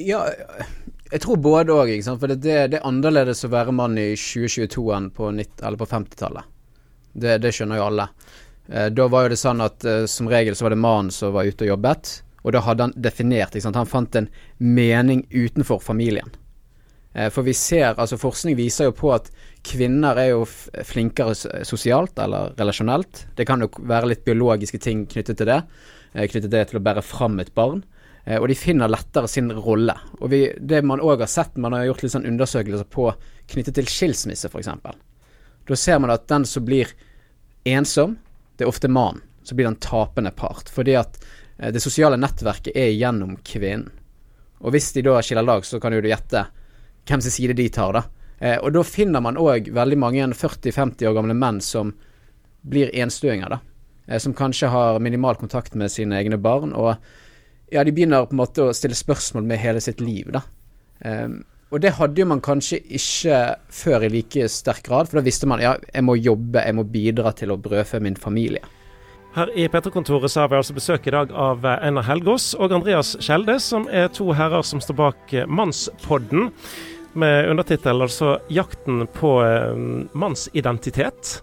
Ja, 0.00 0.24
jeg 1.12 1.22
tror 1.24 1.40
både 1.44 1.76
òg. 1.76 1.92
For 2.08 2.32
det, 2.32 2.40
det, 2.44 2.78
er 2.80 2.88
annerledes 2.88 3.44
å 3.44 3.52
være 3.52 3.74
mann 3.76 3.98
i 4.00 4.12
2022 4.16 4.88
enn 4.96 5.10
på, 5.14 5.30
90 5.36 5.78
på 5.78 5.88
50-tallet. 5.90 6.50
Det, 7.12 7.36
det 7.44 7.52
skjønner 7.52 7.80
jo 7.80 7.88
alle. 7.90 8.08
Eh, 8.68 8.88
da 8.94 9.08
var 9.12 9.26
jo 9.26 9.34
det 9.34 9.40
sånn 9.40 9.60
at 9.60 9.84
eh, 9.84 10.04
som 10.08 10.30
regel 10.32 10.56
så 10.56 10.66
var 10.66 10.74
det 10.74 10.80
mannen 10.80 11.12
som 11.12 11.34
var 11.36 11.48
ute 11.48 11.66
og 11.66 11.74
jobbet. 11.74 12.14
Og 12.42 12.54
da 12.56 12.62
hadde 12.64 12.88
han 12.88 12.94
definert? 12.96 13.58
Han 13.62 13.90
fant 13.90 14.16
en 14.18 14.30
mening 14.58 15.26
utenfor 15.30 15.82
familien. 15.84 16.32
Eh, 17.14 17.28
for 17.30 17.44
vi 17.44 17.54
ser, 17.54 17.92
altså 17.92 18.18
forskning 18.20 18.56
viser 18.56 18.88
jo 18.88 18.96
på 18.96 19.12
at 19.14 19.28
kvinner 19.66 20.18
er 20.18 20.32
jo 20.32 20.44
flinkere 20.48 21.36
sosialt 21.68 22.18
eller 22.22 22.56
relasjonelt. 22.58 23.26
Det 23.36 23.46
kan 23.48 23.62
jo 23.62 23.70
være 23.78 24.14
litt 24.14 24.24
biologiske 24.26 24.80
ting 24.82 25.04
knyttet 25.06 25.38
til 25.38 25.50
det. 25.52 25.62
eh, 26.14 26.26
Knyttet 26.26 26.48
til 26.48 26.56
det 26.56 26.68
til 26.70 26.80
å 26.80 26.86
bære 26.88 27.04
fram 27.04 27.38
et 27.40 27.54
barn. 27.54 27.84
Eh, 28.24 28.38
Og 28.40 28.48
de 28.48 28.54
finner 28.54 28.88
lettere 28.90 29.28
sin 29.28 29.50
rolle. 29.52 29.94
Og 30.20 30.30
vi, 30.30 30.44
det 30.60 30.82
man 30.86 31.00
òg 31.02 31.24
har 31.24 31.30
sett, 31.30 31.56
man 31.56 31.72
har 31.72 31.88
gjort 31.88 32.02
litt 32.04 32.14
sånn 32.14 32.28
undersøkelser 32.28 32.88
på 32.90 33.08
knyttet 33.52 33.74
til 33.74 33.88
skilsmisse, 33.90 34.48
f.eks. 34.48 34.68
Da 35.68 35.76
ser 35.78 35.98
man 36.02 36.10
at 36.14 36.28
den 36.30 36.46
som 36.46 36.64
blir 36.66 36.90
ensom, 37.64 38.16
det 38.56 38.64
er 38.64 38.70
ofte 38.70 38.90
mannen. 38.90 39.22
Så 39.42 39.56
blir 39.58 39.66
den 39.66 39.80
tapende 39.82 40.30
part. 40.30 40.70
Fordi 40.70 40.94
at 40.98 41.18
eh, 41.58 41.72
det 41.74 41.82
sosiale 41.82 42.18
nettverket 42.20 42.76
er 42.78 42.94
gjennom 42.94 43.36
kvinnen. 43.42 43.90
Og 44.62 44.70
hvis 44.70 44.92
de 44.94 45.02
da 45.02 45.16
skiller 45.18 45.42
lag, 45.42 45.64
så 45.66 45.80
kan 45.82 45.94
jo 45.94 46.00
du 46.02 46.06
gjette 46.06 46.44
hvem 47.08 47.22
sin 47.24 47.34
side 47.34 47.56
de 47.58 47.66
tar, 47.74 47.96
da. 47.96 48.04
Eh, 48.38 48.58
og 48.62 48.70
da 48.76 48.84
finner 48.86 49.22
man 49.24 49.38
òg 49.40 49.72
veldig 49.74 49.98
mange 49.98 50.28
40-50 50.38 51.08
år 51.10 51.16
gamle 51.18 51.34
menn 51.34 51.58
som 51.58 51.90
blir 52.62 52.92
enstøinger, 52.94 53.56
da. 53.56 54.18
Som 54.22 54.34
kanskje 54.38 54.70
har 54.70 55.00
minimal 55.02 55.34
kontakt 55.38 55.74
med 55.78 55.90
sine 55.90 56.18
egne 56.18 56.38
barn, 56.38 56.72
og 56.74 57.02
ja, 57.72 57.84
de 57.84 57.94
begynner 57.94 58.28
på 58.28 58.36
en 58.36 58.42
måte 58.42 58.66
å 58.68 58.76
stille 58.76 58.98
spørsmål 58.98 59.46
med 59.48 59.60
hele 59.62 59.80
sitt 59.84 60.02
liv, 60.04 60.28
da. 60.34 60.44
Um, 61.02 61.40
og 61.72 61.80
det 61.80 61.94
hadde 61.96 62.20
jo 62.20 62.28
man 62.28 62.42
kanskje 62.44 62.82
ikke 62.98 63.36
før 63.72 64.04
i 64.04 64.12
like 64.12 64.44
sterk 64.52 64.84
grad, 64.84 65.08
for 65.08 65.18
da 65.18 65.24
visste 65.24 65.48
man 65.48 65.62
ja, 65.62 65.72
jeg 65.88 66.04
må 66.04 66.18
jobbe, 66.20 66.60
jeg 66.60 66.76
må 66.76 66.84
bidra 66.84 67.32
til 67.36 67.54
å 67.54 67.58
brødfø 67.60 68.02
min 68.04 68.18
familie. 68.20 68.60
Her 69.32 69.48
i 69.56 69.64
P3-kontoret 69.72 70.28
så 70.28 70.42
har 70.42 70.50
vi 70.52 70.58
altså 70.58 70.76
besøk 70.76 71.06
i 71.08 71.14
dag 71.14 71.30
av 71.32 71.64
eh, 71.64 71.86
Einar 71.88 72.04
Helgaas 72.04 72.50
og 72.52 72.74
Andreas 72.76 73.14
Skjelde, 73.16 73.56
som 73.64 73.86
er 73.88 74.10
to 74.12 74.28
herrer 74.36 74.64
som 74.68 74.82
står 74.84 74.98
bak 74.98 75.32
eh, 75.32 75.48
Mannspodden, 75.48 76.50
med 77.16 77.48
undertittel 77.48 78.04
altså 78.04 78.38
'Jakten 78.52 79.06
på 79.16 79.38
eh, 79.44 79.72
mannsidentitet'. 80.12 81.38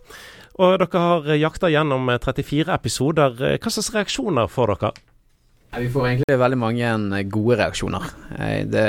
Og 0.59 0.77
dere 0.77 1.01
har 1.01 1.29
jakta 1.41 1.69
gjennom 1.74 2.09
eh, 2.13 2.21
34 2.21 2.74
episoder. 2.74 3.41
Hva 3.57 3.74
slags 3.74 3.93
reaksjoner 3.95 4.45
får 4.45 4.75
dere? 4.75 4.93
Vi 5.78 5.90
får 5.90 6.08
egentlig 6.08 6.40
veldig 6.42 6.58
mange 6.60 6.90
eh, 6.90 7.24
gode 7.30 7.60
reaksjoner. 7.62 8.10
Eh, 8.40 8.66
Det 8.70 8.86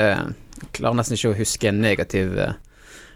jeg 0.61 0.69
klarer 0.77 0.97
nesten 0.97 1.17
ikke 1.17 1.31
å 1.31 1.37
huske 1.39 1.69
en 1.69 1.81
negativ 1.81 2.35
eh, 2.37 2.53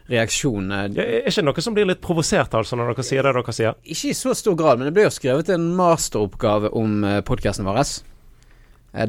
reaksjon. 0.09 0.69
Ja, 0.73 1.05
Er 1.05 1.29
ikke 1.29 1.43
noe 1.45 1.63
som 1.65 1.75
blir 1.77 1.87
litt 1.89 2.01
provosert 2.03 2.53
altså 2.57 2.77
når 2.77 2.93
dere 2.93 3.05
sier 3.05 3.25
det 3.25 3.33
dere 3.37 3.55
sier? 3.57 3.77
Ikke 3.83 4.11
i 4.11 4.17
så 4.17 4.35
stor 4.37 4.57
grad, 4.57 4.79
men 4.79 4.89
det 4.89 4.93
ble 4.97 5.07
jo 5.07 5.13
skrevet 5.13 5.49
en 5.53 5.71
masteroppgave 5.77 6.69
om 6.77 6.99
podkasten 7.25 7.65
vår. 7.65 7.81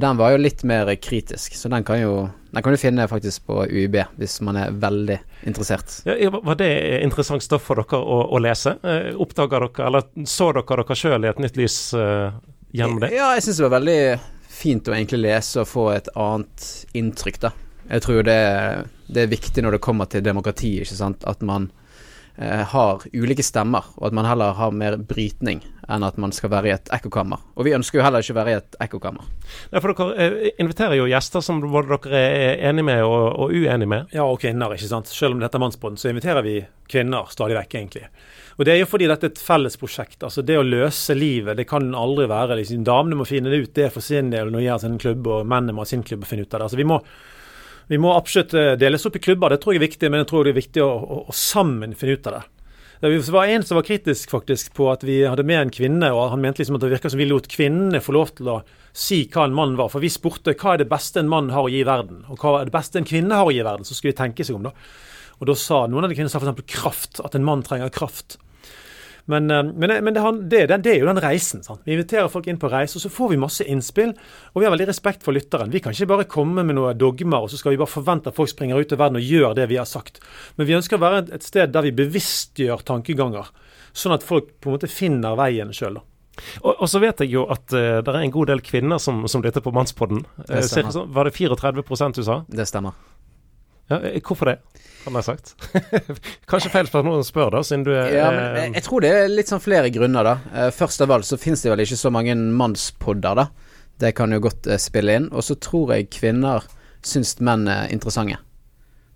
Den 0.00 0.18
var 0.18 0.32
jo 0.34 0.40
litt 0.40 0.64
mer 0.66 0.88
kritisk, 0.98 1.54
så 1.54 1.68
den 1.70 1.84
kan, 1.86 2.00
jo, 2.00 2.14
den 2.50 2.64
kan 2.64 2.74
du 2.74 2.80
finne 2.80 3.04
faktisk 3.06 3.44
på 3.46 3.60
UiB 3.70 4.00
hvis 4.18 4.40
man 4.42 4.56
er 4.58 4.72
veldig 4.74 5.20
interessert. 5.46 6.00
Ja, 6.08 6.32
var 6.34 6.58
det 6.58 6.72
interessant 7.04 7.44
stoff 7.44 7.68
for 7.68 7.78
dere 7.78 8.00
å, 8.00 8.18
å 8.34 8.40
lese? 8.42 8.74
Oppdaga 9.14 9.60
dere, 9.62 9.86
eller 9.86 10.08
så 10.26 10.48
dere 10.56 10.80
dere 10.80 10.98
sjøl 10.98 11.28
i 11.28 11.30
et 11.30 11.44
nytt 11.44 11.60
lys 11.60 11.78
Uh, 11.94 12.32
gjennom 12.76 13.00
det? 13.00 13.12
Ja, 13.14 13.30
jeg 13.36 13.44
syns 13.46 13.60
det 13.60 13.66
var 13.68 13.76
veldig 13.78 14.00
fint 14.56 14.88
å 14.88 14.94
egentlig 14.96 15.22
lese 15.24 15.62
og 15.62 15.70
få 15.70 15.86
et 15.94 16.10
annet 16.16 16.68
inntrykk, 16.96 17.40
da. 17.44 17.52
Jeg 17.86 18.02
tror 18.02 18.24
det, 18.26 18.40
det 19.06 19.24
er 19.24 19.30
viktig 19.30 19.62
når 19.62 19.76
det 19.76 19.84
kommer 19.84 20.08
til 20.10 20.24
demokrati, 20.26 20.72
ikke 20.82 20.98
sant. 20.98 21.26
At 21.28 21.44
man 21.46 21.68
har 22.36 23.04
ulike 23.16 23.44
stemmer, 23.44 23.86
og 23.96 24.10
at 24.10 24.16
man 24.16 24.26
heller 24.28 24.52
har 24.58 24.74
mer 24.76 24.98
brytning 25.00 25.62
enn 25.88 26.04
at 26.06 26.16
man 26.20 26.32
skal 26.34 26.50
være 26.52 26.68
i 26.68 26.74
et 26.74 26.90
ekkokammer. 26.94 27.42
Og 27.56 27.66
vi 27.66 27.74
ønsker 27.76 28.00
jo 28.00 28.04
heller 28.04 28.24
ikke 28.24 28.34
å 28.34 28.38
være 28.40 28.52
i 28.52 28.58
et 28.58 28.78
ekkokammer. 28.86 29.28
Ja, 29.70 29.80
for 29.80 29.92
dere 29.92 30.16
eh, 30.24 30.48
inviterer 30.62 30.98
jo 30.98 31.06
gjester 31.10 31.44
som 31.44 31.62
både 31.62 31.98
dere 32.02 32.22
er 32.26 32.64
enige 32.70 32.88
med 32.88 33.04
og, 33.06 33.26
og 33.44 33.54
uenige 33.54 33.90
med. 33.90 34.10
Ja, 34.16 34.26
og 34.26 34.40
kvinner, 34.42 34.74
ikke 34.74 34.90
sant. 34.90 35.12
Selv 35.12 35.36
om 35.36 35.42
dette 35.42 35.58
er 35.58 35.62
mannsbånd, 35.62 36.00
så 36.02 36.10
inviterer 36.10 36.44
vi 36.46 36.58
kvinner 36.90 37.30
stadig 37.30 37.58
vekk, 37.58 37.78
egentlig. 37.78 38.08
Og 38.56 38.66
det 38.66 38.74
er 38.74 38.80
jo 38.80 38.88
fordi 38.88 39.08
dette 39.10 39.28
er 39.28 39.34
et 39.34 39.42
felles 39.42 39.78
prosjekt. 39.78 40.22
Altså 40.26 40.42
det 40.46 40.58
å 40.58 40.66
løse 40.66 41.14
livet, 41.16 41.58
det 41.58 41.68
kan 41.68 41.88
aldri 41.94 42.26
være 42.30 42.58
liksom, 42.60 42.84
Damene 42.86 43.20
må 43.20 43.28
finne 43.28 43.52
det 43.52 43.62
ut 43.62 43.74
det 43.76 43.88
er 43.88 43.94
for 43.94 44.04
sin 44.04 44.32
del 44.32 44.50
når 44.50 44.62
de 44.62 44.68
gjør 44.68 44.84
sin 44.84 45.00
klubb, 45.02 45.32
og 45.32 45.48
mennene 45.48 45.76
må 45.76 45.84
ha 45.84 45.90
sin 45.90 46.04
klubb 46.06 46.24
og 46.24 46.30
finne 46.30 46.46
ut 46.46 46.54
av 46.54 46.60
det. 46.60 46.68
Altså 46.70 46.80
vi 46.80 46.88
må 46.88 47.00
vi 47.88 47.98
må 48.02 48.12
absolutt 48.16 48.54
eh, 48.56 48.74
deles 48.80 49.06
opp 49.06 49.16
i 49.16 49.22
klubber, 49.22 49.52
det 49.52 49.62
tror 49.62 49.76
jeg 49.76 49.82
er 49.82 49.88
viktig, 49.88 50.10
men 50.10 50.22
jeg 50.24 50.30
tror 50.32 50.46
det 50.46 50.54
er 50.54 50.60
viktig 50.60 50.84
å, 50.84 50.90
å, 50.90 51.18
å 51.30 51.34
sammen 51.36 51.94
finne 51.98 52.18
ut 52.18 52.30
av 52.30 52.38
det. 52.38 52.44
Det 53.00 53.10
var 53.28 53.50
en 53.52 53.64
som 53.66 53.76
var 53.76 53.84
kritisk 53.84 54.30
faktisk 54.32 54.72
på 54.74 54.86
at 54.88 55.02
vi 55.04 55.18
hadde 55.28 55.44
med 55.44 55.60
en 55.60 55.72
kvinne, 55.74 56.08
og 56.16 56.30
han 56.32 56.40
mente 56.40 56.62
liksom 56.62 56.78
at 56.78 56.86
det 56.86 56.94
virka 56.94 57.10
som 57.12 57.20
vi 57.20 57.28
lot 57.28 57.48
kvinnene 57.52 58.00
få 58.00 58.14
lov 58.16 58.32
til 58.38 58.48
å 58.48 58.60
si 58.96 59.26
hva 59.28 59.44
en 59.44 59.56
mann 59.56 59.74
var. 59.76 59.90
For 59.92 60.00
vi 60.00 60.08
spurte 60.10 60.56
hva 60.56 60.74
er 60.74 60.80
det 60.80 60.88
beste 60.88 61.20
en 61.20 61.28
mann 61.28 61.52
har 61.52 61.66
å 61.66 61.72
gi 61.72 61.82
i 61.82 61.88
verden, 61.88 62.24
og 62.32 62.40
hva 62.40 62.62
er 62.62 62.70
det 62.70 62.74
beste 62.74 63.02
en 63.02 63.08
kvinne 63.08 63.36
har 63.36 63.50
å 63.50 63.52
gi 63.52 63.60
i 63.60 63.66
verden. 63.66 63.84
Så 63.84 63.98
skulle 63.98 64.16
de 64.16 64.22
tenke 64.22 64.46
seg 64.48 64.56
om, 64.56 64.70
da. 64.70 64.72
Og 65.36 65.50
da 65.50 65.58
sa 65.60 65.82
noen 65.84 66.06
av 66.06 66.10
de 66.10 66.16
kvinnene 66.16 66.32
sa 66.32 66.40
f.eks. 66.40 66.64
kraft, 66.72 67.20
at 67.20 67.36
en 67.36 67.44
mann 67.44 67.64
trenger 67.66 67.92
kraft. 67.92 68.38
Men, 69.26 69.50
eh, 69.50 69.62
men, 69.62 69.92
men 70.04 70.14
det, 70.14 70.22
det, 70.50 70.78
det, 70.84 70.92
er 70.92 71.02
jo 71.02 71.08
den 71.10 71.20
reisen. 71.22 71.62
Sant? 71.66 71.82
Vi 71.84 71.96
inviterer 71.96 72.30
folk 72.32 72.46
inn 72.50 72.60
på 72.62 72.70
reise, 72.72 72.98
og 72.98 73.04
så 73.04 73.12
får 73.12 73.32
vi 73.32 73.40
masse 73.42 73.66
innspill. 73.66 74.14
Og 74.54 74.62
vi 74.62 74.68
har 74.68 74.74
veldig 74.74 74.88
respekt 74.90 75.26
for 75.26 75.36
lytteren. 75.36 75.72
Vi 75.74 75.82
kan 75.84 75.94
ikke 75.94 76.10
bare 76.14 76.28
komme 76.30 76.64
med 76.66 76.78
noen 76.78 76.98
dogmer, 76.98 77.44
og 77.44 77.52
så 77.52 77.60
skal 77.60 77.74
vi 77.74 77.80
bare 77.82 77.90
forvente 77.90 78.32
at 78.32 78.38
folk 78.38 78.52
springer 78.52 78.78
ut 78.78 78.94
i 78.94 78.98
verden 78.98 79.20
og 79.20 79.30
gjør 79.34 79.56
det 79.58 79.68
vi 79.72 79.80
har 79.80 79.88
sagt. 79.90 80.22
Men 80.56 80.70
vi 80.70 80.76
ønsker 80.78 80.98
å 80.98 81.04
være 81.06 81.24
et 81.36 81.46
sted 81.46 81.74
der 81.74 81.86
vi 81.86 81.96
bevisstgjør 81.96 82.86
tankeganger, 82.86 83.50
sånn 83.96 84.14
at 84.16 84.26
folk 84.26 84.52
på 84.60 84.70
en 84.70 84.78
måte 84.78 84.90
finner 84.92 85.38
veien 85.38 85.74
sjøl. 85.74 85.98
Og, 86.60 86.72
og, 86.74 86.84
så 86.92 87.00
vet 87.00 87.22
jeg 87.24 87.32
jo 87.32 87.46
at 87.48 87.64
uh, 87.72 88.02
det 88.04 88.12
er 88.12 88.18
en 88.20 88.34
god 88.34 88.50
del 88.52 88.60
kvinner 88.60 89.00
som, 89.00 89.22
som 89.30 89.40
lytter 89.44 89.64
på 89.64 89.72
Mannspodden. 89.72 90.20
Uh, 90.44 91.06
var 91.16 91.28
det 91.28 91.32
34 91.38 92.12
du 92.12 92.22
sa? 92.26 92.42
Det 92.52 92.68
stemmer. 92.68 92.92
Ja, 93.90 94.00
hvorfor 94.26 94.50
det? 94.50 94.58
kan 95.06 95.18
jeg 95.20 95.26
sagt. 95.26 95.52
Kanskje 96.50 96.72
feil 96.72 96.88
spørsmål 96.88 97.20
å 97.20 97.26
spørre, 97.26 97.52
da, 97.54 97.62
siden 97.66 97.84
du 97.86 97.92
er 97.94 98.10
ja, 98.10 98.30
men 98.34 98.56
jeg, 98.58 98.72
jeg, 98.74 98.84
tror 98.88 99.04
det 99.04 99.12
er 99.14 99.28
litt 99.30 99.52
sånn 99.52 99.62
flere 99.62 99.90
grunner, 99.94 100.26
da. 100.26 100.34
Uh, 100.50 100.70
først 100.74 101.04
av 101.04 101.14
alt 101.14 101.28
så 101.28 101.38
finnes 101.38 101.62
det 101.62 101.70
vel 101.70 101.84
ikke 101.84 101.98
så 102.00 102.10
mange 102.14 102.34
mannspodder, 102.34 103.38
da. 103.38 103.46
Det 104.02 104.10
kan 104.18 104.34
jo 104.34 104.42
godt 104.44 104.66
spille 104.82 105.14
inn. 105.16 105.28
Og 105.32 105.46
så 105.46 105.56
tror 105.62 105.94
jeg 105.94 106.10
kvinner 106.12 106.66
syns 107.06 107.36
menn 107.44 107.68
er 107.70 107.92
interessante. 107.94 108.40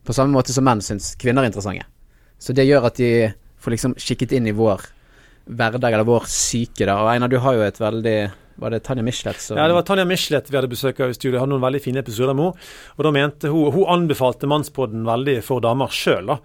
På 0.06 0.14
samme 0.16 0.32
måte 0.32 0.54
som 0.54 0.64
menn 0.64 0.80
syns 0.84 1.12
kvinner 1.20 1.44
er 1.44 1.50
interessante. 1.50 1.84
Så 2.40 2.54
det 2.56 2.64
gjør 2.64 2.86
at 2.88 2.96
de 2.96 3.10
får 3.60 3.74
liksom 3.74 3.98
kikket 4.00 4.38
inn 4.38 4.48
i 4.48 4.56
vår 4.56 4.86
hverdag, 5.50 5.90
eller 5.90 6.06
vår 6.08 6.30
syke, 6.30 6.86
da. 6.86 7.00
Og 7.02 7.10
Einar, 7.12 7.28
du 7.28 7.40
har 7.42 7.58
jo 7.58 7.66
et 7.66 7.82
veldig 7.82 8.18
var 8.60 8.74
det 8.74 8.82
Tanja 8.84 9.02
Michelet 9.02 9.40
som 9.40 9.58
Ja, 9.58 9.66
det 9.68 9.74
var 9.74 9.86
Tanja 9.88 10.04
Michelet 10.04 10.50
vi 10.50 10.58
hadde 10.58 10.70
besøk 10.70 11.00
av 11.00 11.12
i 11.12 11.16
studio. 11.16 11.38
Hadde 11.40 11.54
noen 11.54 11.64
veldig 11.64 11.80
fine 11.82 12.02
episoder 12.02 12.36
med 12.36 12.50
henne. 12.50 12.70
Og 12.98 13.06
da 13.06 13.12
mente 13.16 13.52
hun 13.52 13.72
Hun 13.74 13.88
anbefalte 13.88 14.50
Mannspodden 14.50 15.06
veldig 15.08 15.38
for 15.46 15.64
damer 15.64 15.92
sjøl, 15.94 16.34
da. 16.34 16.38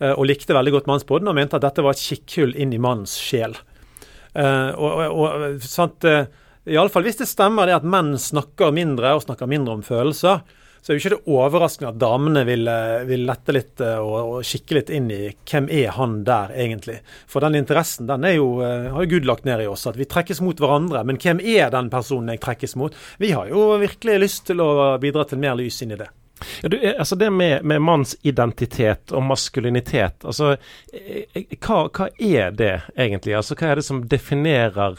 Eh, 0.00 0.14
og 0.14 0.26
likte 0.26 0.56
veldig 0.56 0.72
godt 0.78 0.88
Mannspodden, 0.90 1.28
og 1.28 1.36
mente 1.36 1.58
at 1.58 1.66
dette 1.66 1.84
var 1.84 1.96
et 1.96 2.02
kikkhull 2.02 2.56
inn 2.56 2.72
i 2.72 2.80
mannens 2.80 3.18
sjel. 3.20 3.56
Uh, 4.32 4.72
og, 4.80 4.92
og, 5.12 5.24
og 5.44 5.64
sant, 5.68 6.06
uh, 6.08 6.24
Iallfall 6.64 7.04
hvis 7.04 7.18
det 7.20 7.26
stemmer 7.28 7.68
det 7.68 7.74
at 7.76 7.84
menn 7.84 8.14
snakker 8.16 8.72
mindre 8.72 9.10
og 9.12 9.26
snakker 9.26 9.50
mindre 9.50 9.74
om 9.76 9.82
følelser, 9.84 10.40
så 10.82 10.90
er 10.90 10.96
jo 10.96 11.00
ikke 11.02 11.14
det 11.14 11.30
overraskende 11.30 11.92
at 11.92 11.98
damene 12.02 12.42
vil, 12.46 12.66
eh, 12.68 13.04
vil 13.06 13.22
lette 13.28 13.54
litt 13.54 13.82
eh, 13.84 13.98
og, 14.02 14.16
og, 14.18 14.46
kikke 14.46 14.80
litt 14.80 14.90
inn 14.90 15.10
i 15.14 15.20
hvem 15.30 15.68
er 15.70 15.92
han 15.94 16.16
der 16.26 16.50
egentlig. 16.58 16.96
For 17.30 17.44
den 17.44 17.60
interessen 17.60 18.08
den 18.10 18.26
er 18.26 18.34
jo, 18.34 18.48
eh, 18.66 18.88
har 18.90 19.06
jo 19.06 19.12
Gud 19.14 19.28
lagt 19.30 19.46
ned 19.46 19.62
i 19.62 19.68
oss, 19.70 19.86
at 19.86 19.98
vi 20.00 20.08
trekkes 20.10 20.42
mot 20.42 20.58
hverandre. 20.58 21.04
Men 21.06 21.20
hvem 21.22 21.38
er 21.38 21.70
den 21.70 21.92
personen 21.92 22.34
jeg 22.34 22.42
trekkes 22.42 22.74
mot? 22.82 22.98
Vi 23.22 23.30
har 23.30 23.46
jo 23.52 23.68
virkelig 23.78 24.18
lyst 24.24 24.48
til 24.50 24.64
å 24.64 24.72
bidra 25.02 25.24
til 25.30 25.38
mer 25.42 25.54
lys 25.62 25.78
inn 25.86 25.94
i 25.94 26.00
det. 26.02 26.10
Ja, 26.62 26.68
du, 26.68 26.76
altså 26.90 27.14
Det 27.16 27.30
med, 27.30 27.62
med 27.62 27.82
mannsidentitet 27.86 29.12
og 29.14 29.22
maskulinitet, 29.22 30.24
altså 30.26 30.56
hva, 31.62 31.84
hva, 31.86 32.08
er 32.18 32.50
det 32.58 32.74
egentlig? 32.96 33.36
Altså 33.38 33.54
Hva 33.54 33.70
er 33.70 33.78
det 33.78 33.86
som 33.86 34.02
definerer 34.10 34.98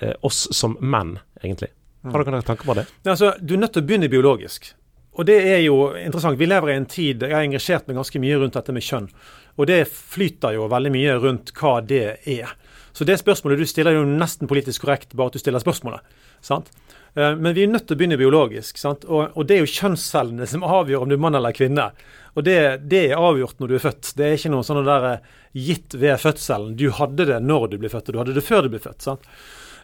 eh, 0.00 0.16
oss 0.26 0.48
som 0.50 0.74
menn, 0.82 1.20
egentlig? 1.42 1.70
Har 2.04 2.20
dere 2.20 2.34
noen 2.34 2.48
tanker 2.50 2.66
på 2.68 2.74
det? 2.76 2.88
Ja, 3.04 3.14
altså, 3.14 3.36
du 3.40 3.54
er 3.54 3.62
nødt 3.62 3.76
til 3.76 3.84
å 3.84 3.86
begynne 3.86 4.10
biologisk. 4.12 4.74
Og 5.14 5.26
det 5.28 5.36
er 5.46 5.62
jo 5.62 5.92
interessant. 5.98 6.38
Vi 6.38 6.48
lever 6.48 6.72
i 6.72 6.76
en 6.78 6.88
tid 6.90 7.22
Jeg 7.22 7.34
har 7.34 7.44
engasjert 7.46 7.86
meg 7.86 8.00
ganske 8.00 8.20
mye 8.22 8.38
rundt 8.40 8.56
dette 8.58 8.74
med 8.74 8.84
kjønn. 8.84 9.08
Og 9.54 9.68
det 9.70 9.84
flyter 9.86 10.56
jo 10.56 10.66
veldig 10.70 10.92
mye 10.94 11.14
rundt 11.22 11.52
hva 11.58 11.78
det 11.86 12.06
er. 12.26 12.56
Så 12.94 13.06
det 13.06 13.18
spørsmålet 13.18 13.62
du 13.62 13.66
stiller 13.66 13.94
er 13.94 14.02
jo 14.02 14.06
nesten 14.06 14.50
politisk 14.50 14.84
korrekt, 14.84 15.14
bare 15.18 15.32
at 15.32 15.36
du 15.36 15.42
stiller 15.42 15.62
spørsmålet. 15.62 16.02
sant? 16.42 16.70
Eh, 17.14 17.34
men 17.36 17.54
vi 17.54 17.64
er 17.64 17.70
nødt 17.70 17.86
til 17.88 17.96
å 17.96 17.98
begynne 17.98 18.18
biologisk. 18.18 18.78
sant? 18.78 19.06
Og, 19.06 19.34
og 19.34 19.46
det 19.46 19.56
er 19.56 19.64
jo 19.64 19.72
kjønnscellene 19.72 20.46
som 20.50 20.66
avgjør 20.66 21.06
om 21.06 21.10
du 21.10 21.16
er 21.16 21.24
mann 21.24 21.38
eller 21.38 21.54
kvinne. 21.54 21.88
Og 22.34 22.46
det, 22.46 22.58
det, 22.90 23.08
er 23.10 23.22
avgjort 23.22 23.58
når 23.62 23.70
du 23.70 23.74
er 23.78 23.84
født. 23.86 24.12
Det 24.18 24.26
er 24.26 24.38
ikke 24.38 24.54
noe 24.54 24.66
sånn 24.66 24.82
der 24.86 25.10
eh, 25.10 25.34
gitt 25.54 25.94
ved 25.98 26.22
fødselen. 26.22 26.74
Du 26.78 26.88
hadde 26.94 27.28
det 27.30 27.42
når 27.42 27.68
du 27.74 27.78
ble 27.82 27.90
født, 27.92 28.10
og 28.10 28.16
du 28.16 28.22
hadde 28.22 28.38
det 28.38 28.46
før 28.46 28.66
du 28.66 28.72
ble 28.74 28.82
født. 28.82 29.02
sant? 29.06 29.28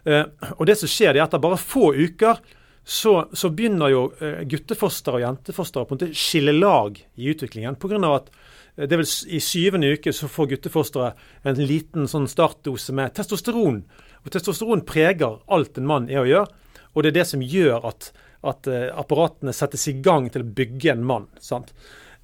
Eh, 0.03 0.25
og 0.57 0.65
det 0.67 0.79
som 0.79 0.91
skjer, 0.91 1.15
det 1.15 1.23
er 1.23 1.27
etter 1.27 1.43
bare 1.43 1.59
få 1.59 1.93
uker 1.95 2.39
så, 2.83 3.29
så 3.33 3.49
begynner 3.53 3.91
jo 3.93 4.05
eh, 4.19 4.41
guttefoster 4.49 5.17
og 5.17 5.23
jentefoster 5.23 5.85
måte 5.89 6.09
skille 6.17 6.53
lag 6.55 6.97
i 6.97 7.29
utviklingen. 7.29 7.77
På 7.77 7.91
grunn 7.91 8.07
av 8.07 8.15
at 8.17 8.31
eh, 8.75 8.87
det 8.89 8.97
vil, 8.97 9.09
I 9.37 9.41
syvende 9.43 9.91
uke 9.93 10.13
så 10.15 10.29
får 10.31 10.49
guttefosteret 10.55 11.47
en 11.47 11.61
liten 11.61 12.09
sånn 12.09 12.29
startdose 12.31 12.95
med 12.97 13.13
testosteron. 13.17 13.83
Og 14.21 14.33
Testosteron 14.33 14.83
preger 14.85 15.39
alt 15.49 15.77
en 15.77 15.87
mann 15.89 16.09
er 16.09 16.23
å 16.23 16.27
gjøre, 16.29 16.49
og 16.91 17.03
det 17.03 17.11
er 17.11 17.19
det 17.21 17.29
som 17.29 17.45
gjør 17.45 17.87
at, 17.89 18.11
at 18.45 18.67
uh, 18.69 18.89
apparatene 18.99 19.53
settes 19.55 19.87
i 19.89 19.95
gang 20.03 20.27
til 20.29 20.43
å 20.43 20.51
bygge 20.59 20.91
en 20.93 21.05
mann. 21.07 21.25
sant? 21.41 21.71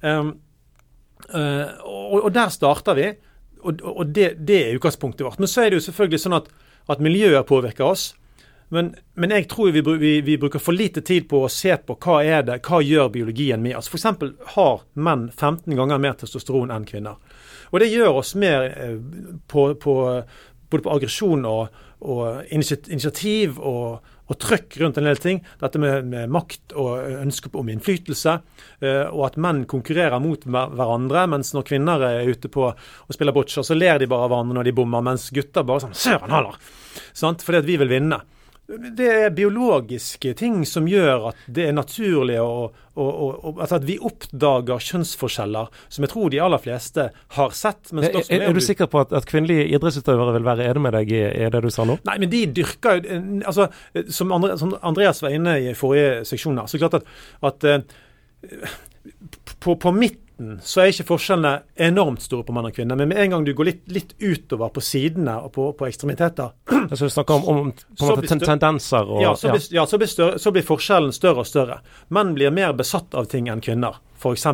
Um, 0.02 0.36
uh, 1.32 1.74
og, 1.82 2.20
og, 2.20 2.30
der 2.36 2.52
starter 2.54 2.98
vi, 2.98 3.08
og, 3.64 3.82
og 3.82 4.12
det, 4.14 4.28
det, 4.46 4.60
er 4.60 4.78
utgangspunktet 4.78 5.26
vårt. 5.26 5.40
Men 5.42 5.50
så 5.50 5.64
er 5.64 5.72
det 5.72 5.80
jo 5.80 5.86
selvfølgelig 5.88 6.22
sånn 6.22 6.38
at, 6.38 6.52
at 6.94 7.02
miljøet 7.02 7.48
påvirker 7.48 7.88
oss. 7.88 8.12
Men, 8.68 8.90
men, 9.14 9.32
jeg 9.32 9.48
tror 9.48 9.72
vi, 9.72 9.80
vi, 9.80 10.12
vi, 10.20 10.36
bruker 10.40 10.60
for 10.60 10.76
lite 10.76 11.00
tid 11.00 11.28
på 11.30 11.40
å 11.44 11.52
se 11.52 11.72
på 11.80 11.96
hva 12.04 12.18
er 12.24 12.44
det, 12.44 12.60
hva 12.68 12.82
gjør 12.84 13.08
biologien 13.14 13.62
med 13.64 13.78
oss. 13.78 13.88
F.eks. 13.88 14.06
har 14.54 14.84
menn 15.00 15.28
15 15.32 15.78
ganger 15.78 16.02
mer 16.02 16.18
testosteron 16.20 16.74
enn 16.74 16.86
kvinner. 16.88 17.16
Og 17.72 17.80
det 17.80 17.90
gjør 17.92 18.20
oss 18.20 18.34
mer 18.38 18.68
eh, 18.68 19.00
på, 19.48 19.70
på, 19.80 19.96
både 20.68 20.84
på 20.84 20.94
aggresjon 20.94 21.48
og, 21.48 21.80
og 22.04 22.52
initiativ 22.52 23.56
og, 23.56 24.04
og, 24.28 24.36
trøkk 24.36 24.78
rundt 24.82 25.00
en 25.00 25.08
del 25.08 25.20
ting. 25.24 25.42
Dette 25.60 25.80
med, 25.80 26.04
med 26.12 26.32
makt 26.32 26.76
og 26.76 27.20
ønske 27.24 27.52
om 27.56 27.72
innflytelse. 27.72 28.38
Uh, 28.84 29.06
og 29.08 29.30
at 29.30 29.40
menn 29.40 29.64
konkurrerer 29.68 30.20
mot 30.22 30.44
hverandre, 30.44 31.24
mens 31.32 31.54
når 31.56 31.68
kvinner 31.72 32.04
er 32.10 32.28
ute 32.28 32.52
på 32.52 32.68
og 32.68 33.16
spiller 33.16 33.36
boccia, 33.36 33.64
så 33.64 33.76
ler 33.76 34.00
de 34.00 34.10
bare 34.10 34.28
av 34.28 34.34
hverandre 34.34 34.60
når 34.60 34.68
de 34.68 34.76
bommer, 34.76 35.04
mens 35.08 35.30
gutter 35.32 35.64
bare 35.64 35.88
sånn 35.88 35.96
Søren 35.96 36.36
heller! 36.36 36.60
Fordi 37.18 37.62
at 37.62 37.68
vi 37.68 37.80
vil 37.80 37.96
vinne. 37.96 38.20
Det 38.68 39.06
er 39.08 39.30
biologiske 39.32 40.34
ting 40.36 40.58
som 40.68 40.84
gjør 40.90 41.30
at 41.30 41.38
det 41.56 41.70
er 41.70 41.72
naturlig 41.72 42.36
å, 42.42 42.66
å, 42.68 43.06
å, 43.06 43.52
altså 43.54 43.78
at 43.78 43.86
vi 43.88 43.94
oppdager 44.04 44.82
kjønnsforskjeller 44.90 45.70
som 45.88 46.04
jeg 46.04 46.12
tror 46.12 46.28
de 46.34 46.42
aller 46.44 46.60
fleste 46.60 47.06
har 47.38 47.56
sett. 47.56 47.88
er, 47.96 48.10
er, 48.20 48.44
er, 48.50 48.52
du 48.52 48.60
sikker 48.60 48.90
på 48.92 49.00
at, 49.00 49.14
at, 49.16 49.24
kvinnelige 49.30 49.70
idrettsutøvere 49.72 50.36
vil 50.36 50.44
være 50.50 50.68
enig 50.68 50.84
med 50.84 50.96
deg 50.98 51.14
i, 51.16 51.24
i 51.46 51.48
det 51.54 51.64
du 51.64 51.70
sa 51.72 51.88
nå? 51.88 51.96
Nei, 52.10 52.18
men 52.20 52.32
de 52.34 52.42
dyrker 52.60 53.00
jo 53.00 53.18
altså, 53.48 53.70
som, 54.12 54.36
Andre, 54.36 54.60
som, 54.60 54.76
Andreas 54.84 55.24
var 55.24 55.32
inne 55.32 55.56
i 55.64 55.72
forrige 55.78 56.28
seksjon 56.28 56.60
så 56.68 56.82
klart 56.82 57.00
at, 57.00 57.08
at 57.48 57.68
uh, 57.72 58.76
på, 59.64 59.80
på 59.80 59.96
midt 59.96 60.27
midten 60.38 60.60
så 60.62 60.80
er 60.80 60.92
ikke 60.92 61.06
forskjellene 61.08 61.62
enormt 61.74 62.22
store 62.22 62.44
på 62.44 62.52
mann 62.52 62.68
og 62.68 62.74
kvinne. 62.74 62.96
Men 62.96 63.08
med 63.08 63.18
en 63.18 63.30
gang 63.30 63.44
du 63.44 63.54
går 63.54 63.64
litt, 63.64 63.82
litt 63.86 64.14
utover 64.20 64.70
på 64.70 64.80
sidene 64.80 65.38
og 65.42 65.52
på, 65.52 65.72
på 65.72 65.86
ekstremiteter 65.86 66.52
Så 66.96 67.04
du 67.04 67.10
snakker 67.10 67.34
om, 67.34 67.48
om 67.48 67.72
måte, 68.00 68.38
tendenser 68.38 69.08
og 69.08 69.22
Ja, 69.22 69.34
så, 69.36 69.50
blir, 69.52 69.66
ja, 69.70 69.86
så, 69.86 69.98
blir 69.98 70.08
større, 70.08 70.38
så 70.38 70.52
blir 70.52 70.66
forskjellen 70.66 71.12
større 71.12 71.44
og 71.44 71.48
større. 71.48 71.80
Menn 72.08 72.34
blir 72.34 72.54
mer 72.54 72.72
besatt 72.76 73.14
av 73.14 73.28
ting 73.30 73.48
enn 73.48 73.62
kvinner, 73.64 73.98
f.eks. 74.18 74.46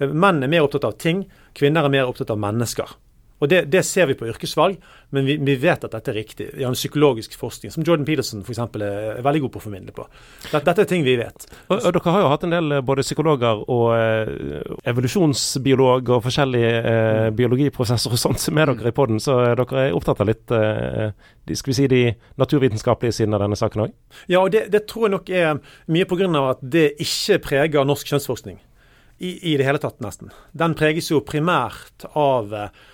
Menn 0.00 0.42
er 0.42 0.50
mer 0.50 0.66
opptatt 0.66 0.88
av 0.88 0.98
ting, 1.00 1.24
kvinner 1.54 1.86
er 1.86 1.94
mer 1.94 2.10
opptatt 2.10 2.32
av 2.32 2.40
mennesker. 2.40 2.96
Og 3.40 3.48
det, 3.48 3.62
det, 3.72 3.82
ser 3.88 4.08
vi 4.10 4.16
på 4.18 4.28
yrkesvalg, 4.28 4.76
men 5.16 5.24
vi, 5.24 5.38
vi, 5.40 5.56
vet 5.60 5.84
at 5.86 5.94
dette 5.94 6.12
er 6.12 6.18
riktig. 6.20 6.50
Vi 6.52 6.64
har 6.64 6.72
en 6.72 6.78
psykologisk 6.78 7.38
forskning 7.40 7.72
som 7.72 7.84
Jordan 7.86 8.04
Peterson 8.08 8.44
for 8.44 8.52
eksempel, 8.52 8.84
er 8.84 9.22
veldig 9.24 9.42
god 9.46 9.54
på 9.54 9.62
å 9.62 9.64
formidle 9.64 9.94
på. 9.96 10.04
Dette, 10.44 10.60
dette 10.68 10.84
er 10.84 10.90
ting 10.90 11.06
vi 11.06 11.16
vet. 11.20 11.46
Og, 11.70 11.78
og, 11.78 11.88
Dere 11.96 12.14
har 12.14 12.24
jo 12.24 12.30
hatt 12.34 12.44
en 12.46 12.54
del 12.54 12.76
eh, 12.76 12.84
både 12.84 13.04
psykologer 13.06 13.64
og 13.64 13.86
eh, 13.96 14.60
evolusjonsbiolog 14.92 16.12
og 16.12 16.24
forskjellige 16.28 16.74
eh, 16.92 17.30
biologiprosesser 17.40 18.12
og 18.12 18.20
sånt 18.20 18.44
med 18.56 18.74
dere 18.74 18.92
i 18.92 18.96
poden, 18.96 19.22
så 19.22 19.40
dere 19.58 19.86
er 19.86 19.96
opptatt 19.96 20.20
av 20.20 20.28
litt 20.28 20.56
eh, 20.56 21.16
skal 21.50 21.72
vi 21.72 21.78
si, 21.80 21.88
de 21.90 22.02
naturvitenskapelige 22.38 23.16
sidene 23.16 23.40
av 23.40 23.46
denne 23.46 23.58
saken 23.58 23.86
òg? 23.86 23.96
Ja, 24.30 24.44
og 24.44 24.52
det, 24.52 24.68
det, 24.74 24.84
tror 24.90 25.08
jeg 25.08 25.16
nok 25.16 25.32
er 25.32 25.62
mye 25.90 26.06
pga. 26.06 26.28
at 26.50 26.60
det 26.62 26.90
ikke 27.00 27.40
preger 27.48 27.88
norsk 27.88 28.12
kjønnsforskning. 28.12 28.60
I, 29.20 29.34
I, 29.52 29.56
det 29.60 29.66
hele 29.66 29.80
tatt, 29.80 29.98
nesten. 30.00 30.30
Den 30.56 30.72
preges 30.76 31.10
jo 31.10 31.20
primært 31.24 32.06
av 32.16 32.54
eh, 32.56 32.70
Eh, 32.70 32.88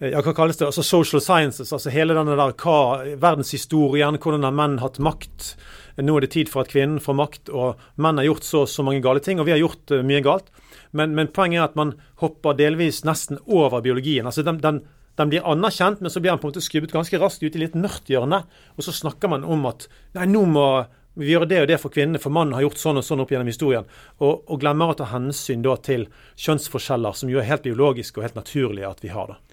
ja, 0.00 0.22
hva 0.24 0.32
kalles 0.32 0.56
det, 0.56 0.64
altså 0.64 0.82
social 0.86 1.20
sciences, 1.20 1.74
altså 1.76 1.92
hele 1.92 2.14
denne 2.16 2.36
der 2.38 2.54
hva, 2.62 3.02
verdenshistorien, 3.20 4.16
hvordan 4.16 4.46
har 4.46 4.54
menn 4.56 4.78
hatt 4.80 4.96
makt. 5.02 5.50
Nå 6.00 6.14
er 6.16 6.24
det 6.24 6.30
tid 6.32 6.48
for 6.48 6.64
at 6.64 6.70
kvinnen 6.72 7.02
får 7.04 7.18
makt, 7.18 7.50
og 7.52 7.80
menn 8.00 8.16
har 8.16 8.30
gjort 8.30 8.46
så 8.48 8.62
så 8.64 8.84
mange 8.86 9.02
gale 9.04 9.20
ting, 9.20 9.40
og 9.40 9.48
vi 9.48 9.52
har 9.52 9.60
gjort 9.60 9.92
uh, 9.92 10.00
mye 10.06 10.22
galt. 10.24 10.48
Men, 10.96 11.12
men, 11.18 11.28
poenget 11.28 11.60
er 11.60 11.66
at 11.68 11.76
man 11.76 11.92
hopper 12.22 12.56
delvis 12.56 13.02
nesten 13.04 13.42
over 13.44 13.84
biologien. 13.84 14.24
altså 14.24 14.42
den, 14.46 14.62
den, 14.64 14.80
den 15.20 15.34
blir 15.34 15.44
anerkjent, 15.44 16.00
men 16.00 16.10
så 16.10 16.22
blir 16.24 16.32
den 16.32 16.40
på 16.40 16.48
en 16.48 16.54
måte 16.54 16.64
skubbet 16.64 16.96
ganske 16.96 17.20
raskt 17.20 17.44
ut 17.44 17.60
i 17.60 17.62
litt 17.66 17.76
mørkt 17.76 18.08
hjørne. 18.08 18.40
Og 18.80 18.86
så 18.86 18.96
snakker 18.96 19.28
man 19.28 19.44
om 19.44 19.68
at 19.68 19.84
nei, 20.16 20.24
nå 20.32 20.46
må 20.48 20.66
vi 21.20 21.34
gjøre 21.34 21.50
det 21.50 21.60
og 21.60 21.68
det 21.68 21.80
for 21.82 21.92
kvinnene, 21.92 22.22
for 22.22 22.32
mannen 22.32 22.56
har 22.56 22.64
gjort 22.64 22.80
sånn 22.80 23.02
og 23.02 23.04
sånn 23.04 23.20
opp 23.20 23.34
gjennom 23.34 23.52
historien. 23.52 23.86
Og, 24.24 24.48
og 24.48 24.64
glemmer 24.64 24.94
å 24.94 24.96
ta 24.96 25.10
hensyn 25.12 25.60
da 25.66 25.76
til 25.84 26.08
kjønnsforskjeller, 26.40 27.20
som 27.20 27.28
jo 27.28 27.42
er 27.42 27.50
helt 27.50 27.66
biologiske 27.68 28.16
og 28.16 28.30
helt 28.30 28.40
naturlige 28.40 28.88
at 28.88 29.04
vi 29.04 29.12
har. 29.12 29.34
da. 29.34 29.49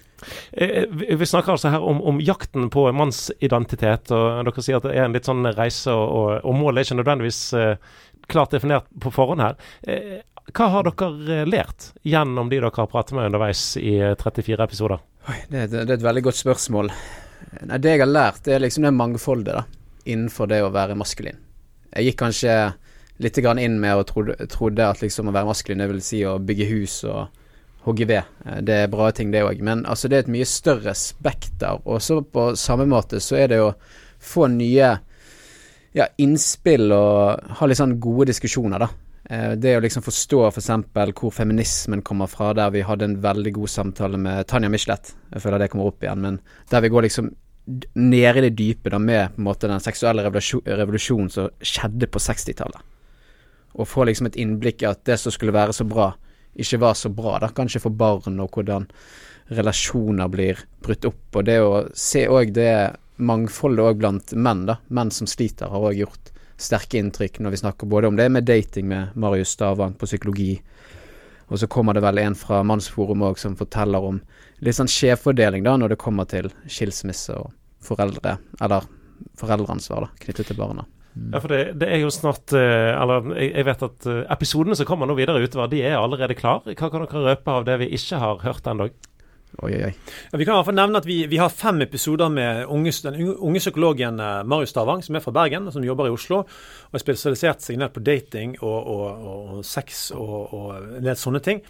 Eh, 0.52 0.84
vi 0.90 1.26
snakker 1.26 1.54
altså 1.54 1.72
her 1.72 1.84
om, 1.84 2.00
om, 2.02 2.20
jakten 2.20 2.68
på 2.72 2.86
mannsidentitet, 2.96 4.12
og 4.14 4.48
dere 4.48 4.64
sier 4.64 4.80
at 4.80 4.88
det 4.88 4.96
er 4.96 5.06
en 5.06 5.16
litt 5.16 5.28
sånn 5.28 5.46
reise, 5.56 5.94
og, 5.94 6.40
og, 6.42 6.56
målet 6.58 6.82
er 6.82 6.88
ikke 6.88 6.98
nødvendigvis 7.00 7.42
uh, 7.54 8.00
klart 8.28 8.56
definert 8.56 8.88
på 9.00 9.12
forhånd 9.14 9.44
her. 9.44 9.56
Uh, 9.86 10.18
hva 10.56 10.70
har 10.72 10.88
dere 10.88 11.44
lært 11.48 11.92
gjennom 12.08 12.50
de 12.50 12.58
dere 12.58 12.72
har 12.74 12.90
pratet 12.90 13.16
med 13.16 13.28
underveis 13.28 13.70
i 13.80 13.98
34 14.00 14.64
episoder? 14.64 15.02
Det, 15.48 15.66
det, 15.68 15.84
det, 15.84 15.90
er 15.90 15.98
et 15.98 16.06
veldig 16.06 16.24
godt 16.30 16.40
spørsmål. 16.40 16.92
Nei, 17.68 17.78
det 17.78 17.94
jeg 17.94 18.02
har 18.02 18.10
lært, 18.10 18.44
det 18.46 18.56
er 18.56 18.64
liksom 18.64 18.86
det 18.86 18.94
mangfoldet 18.96 19.58
da, 19.58 19.64
innenfor 20.08 20.48
det 20.50 20.62
å 20.64 20.72
være 20.72 20.96
maskulin. 20.98 21.36
Jeg 21.92 22.10
gikk 22.10 22.20
kanskje 22.24 22.54
litt 23.18 23.38
inn 23.38 23.80
med 23.82 23.98
og 23.98 24.06
trodde, 24.08 24.36
trodde 24.50 24.86
at 24.86 25.02
liksom 25.02 25.28
å 25.28 25.34
være 25.34 25.50
maskulin 25.50 25.82
det 25.82 25.90
vil 25.90 26.02
si 26.04 26.22
å 26.24 26.38
bygge 26.38 26.68
hus 26.70 27.02
og 27.08 27.26
ved. 27.86 28.22
Eh, 28.44 28.60
det 28.62 28.74
er 28.74 28.92
bra 28.92 29.10
ting, 29.10 29.30
det 29.32 29.44
òg. 29.44 29.62
Men 29.62 29.86
altså, 29.86 30.08
det 30.08 30.16
er 30.16 30.26
et 30.26 30.32
mye 30.32 30.46
større 30.48 30.94
spekter. 30.94 31.80
Og 31.84 32.02
så 32.02 32.20
på 32.22 32.54
samme 32.56 32.86
måte 32.86 33.20
så 33.20 33.36
er 33.36 33.48
det 33.48 33.60
å 33.60 33.74
få 34.18 34.48
nye 34.48 34.98
ja, 35.94 36.06
innspill 36.18 36.92
og 36.92 37.52
ha 37.58 37.66
litt 37.66 37.78
sånn 37.78 37.98
gode 38.00 38.28
diskusjoner, 38.32 38.78
da. 38.78 38.88
Eh, 39.30 39.52
det 39.60 39.76
å 39.76 39.82
liksom 39.84 40.04
forstå 40.04 40.44
f.eks. 40.48 40.70
For 40.94 41.12
hvor 41.20 41.34
feminismen 41.34 42.02
kommer 42.02 42.30
fra, 42.30 42.52
der 42.56 42.72
vi 42.74 42.84
hadde 42.86 43.08
en 43.08 43.18
veldig 43.24 43.52
god 43.58 43.72
samtale 43.72 44.20
med 44.20 44.46
Tanja 44.48 44.70
Michelet. 44.72 45.14
Jeg 45.32 45.44
føler 45.44 45.62
det 45.62 45.70
kommer 45.72 45.90
opp 45.90 46.04
igjen, 46.04 46.24
men 46.24 46.40
der 46.70 46.84
vi 46.84 46.92
går 46.92 47.08
liksom 47.08 47.32
ned 47.68 48.38
i 48.38 48.44
det 48.46 48.54
dype 48.56 48.88
da 48.88 49.00
med 49.02 49.34
på 49.34 49.42
en 49.42 49.48
måte 49.50 49.68
den 49.68 49.82
seksuelle 49.84 50.24
revolusjonen 50.24 51.28
som 51.32 51.50
skjedde 51.60 52.08
på 52.08 52.22
60-tallet. 52.24 52.94
Og 53.76 53.88
få 53.88 54.06
liksom 54.08 54.30
et 54.30 54.38
innblikk 54.40 54.82
i 54.82 54.88
at 54.88 55.04
det 55.04 55.18
som 55.20 55.34
skulle 55.34 55.52
være 55.52 55.74
så 55.76 55.84
bra, 55.84 56.14
ikke 56.54 56.80
var 56.82 56.94
så 56.98 57.10
bra, 57.12 57.36
da, 57.42 57.50
kanskje 57.54 57.82
for 57.82 57.94
barn, 57.94 58.40
og 58.40 58.54
hvordan 58.54 58.88
relasjoner 59.48 60.28
blir 60.32 60.60
brutt 60.84 61.06
opp. 61.08 61.36
Og 61.36 61.44
det 61.48 61.58
å 61.64 61.84
se 61.96 62.26
òg 62.28 62.52
det 62.56 62.72
mangfoldet 63.18 63.84
òg 63.84 64.00
blant 64.00 64.34
menn, 64.36 64.66
da. 64.68 64.78
Menn 64.94 65.12
som 65.14 65.28
sliter, 65.30 65.70
har 65.72 65.88
òg 65.90 65.98
gjort 65.98 66.32
sterke 66.58 66.98
inntrykk 66.98 67.38
når 67.40 67.54
vi 67.54 67.60
snakker 67.62 67.86
både 67.86 68.10
om 68.10 68.16
det 68.18 68.26
med 68.34 68.46
dating 68.48 68.88
med 68.90 69.14
Marius 69.14 69.54
Stavang 69.54 69.94
på 69.94 70.08
psykologi, 70.10 70.56
og 71.48 71.60
så 71.60 71.68
kommer 71.70 71.94
det 71.94 72.02
vel 72.04 72.18
en 72.20 72.36
fra 72.36 72.60
Mannsforum 72.66 73.22
òg 73.24 73.38
som 73.40 73.56
forteller 73.56 74.04
om 74.04 74.18
litt 74.64 74.76
sånn 74.76 74.90
skjevfordeling 74.90 75.64
da 75.64 75.76
når 75.78 75.94
det 75.94 76.02
kommer 76.02 76.26
til 76.28 76.50
skilsmisse 76.66 77.38
og 77.38 77.54
foreldre, 77.84 78.36
eller 78.60 78.84
foreldreansvar 79.38 80.04
da, 80.04 80.10
knyttet 80.24 80.50
til 80.50 80.58
barna. 80.58 80.84
Ja, 81.32 81.40
for 81.42 81.52
det, 81.52 81.60
det, 81.80 81.88
er 81.92 82.00
jo 82.02 82.10
snart 82.14 82.52
eh, 82.56 82.90
Eller 82.94 83.26
jeg, 83.36 83.64
vet 83.68 83.84
at 83.84 84.06
eh, 84.08 84.24
episodene 84.32 84.76
som 84.78 84.88
kommer 84.88 85.08
nå 85.08 85.16
videre 85.18 85.42
utover, 85.42 85.68
de 85.72 85.82
er 85.84 85.98
allerede 85.98 86.36
klar. 86.38 86.64
Hva 86.64 86.88
kan 86.88 87.04
dere 87.04 87.24
røpe 87.26 87.54
av 87.54 87.68
det 87.68 87.78
vi 87.82 87.92
ikke 87.98 88.20
har 88.22 88.42
hørt 88.44 88.68
ennå? 88.70 88.88
Oi, 89.58 89.72
oi, 89.72 89.82
oi. 89.88 89.92
Ja, 90.30 90.38
vi 90.38 90.44
kan 90.44 90.52
i 90.52 90.56
hvert 90.58 90.68
fall 90.68 90.76
nevne 90.76 91.00
at 91.00 91.06
vi, 91.08 91.22
vi 91.30 91.38
har 91.40 91.52
fem 91.52 91.80
episoder 91.82 92.28
med 92.32 92.66
unge, 92.68 92.92
den 93.04 93.32
unge 93.32 93.62
psykologen 93.62 94.20
eh, 94.20 94.42
Marius 94.46 94.74
Stavang, 94.74 95.02
som 95.04 95.16
er 95.16 95.24
fra 95.24 95.34
Bergen, 95.34 95.66
og 95.66 95.74
som 95.74 95.86
jobber 95.86 96.10
i 96.10 96.12
Oslo. 96.14 96.42
og 96.44 96.98
har 96.98 97.02
spesialisert 97.02 97.64
seg 97.64 97.80
ned 97.80 97.94
på 97.94 98.04
dating 98.04 98.58
og, 98.60 98.76
og, 98.78 99.32
og 99.32 99.64
sex 99.66 100.10
og, 100.16 100.52
og 100.54 100.68
en 101.00 101.08
del 101.08 101.18
sånne 101.18 101.42
ting. 101.44 101.64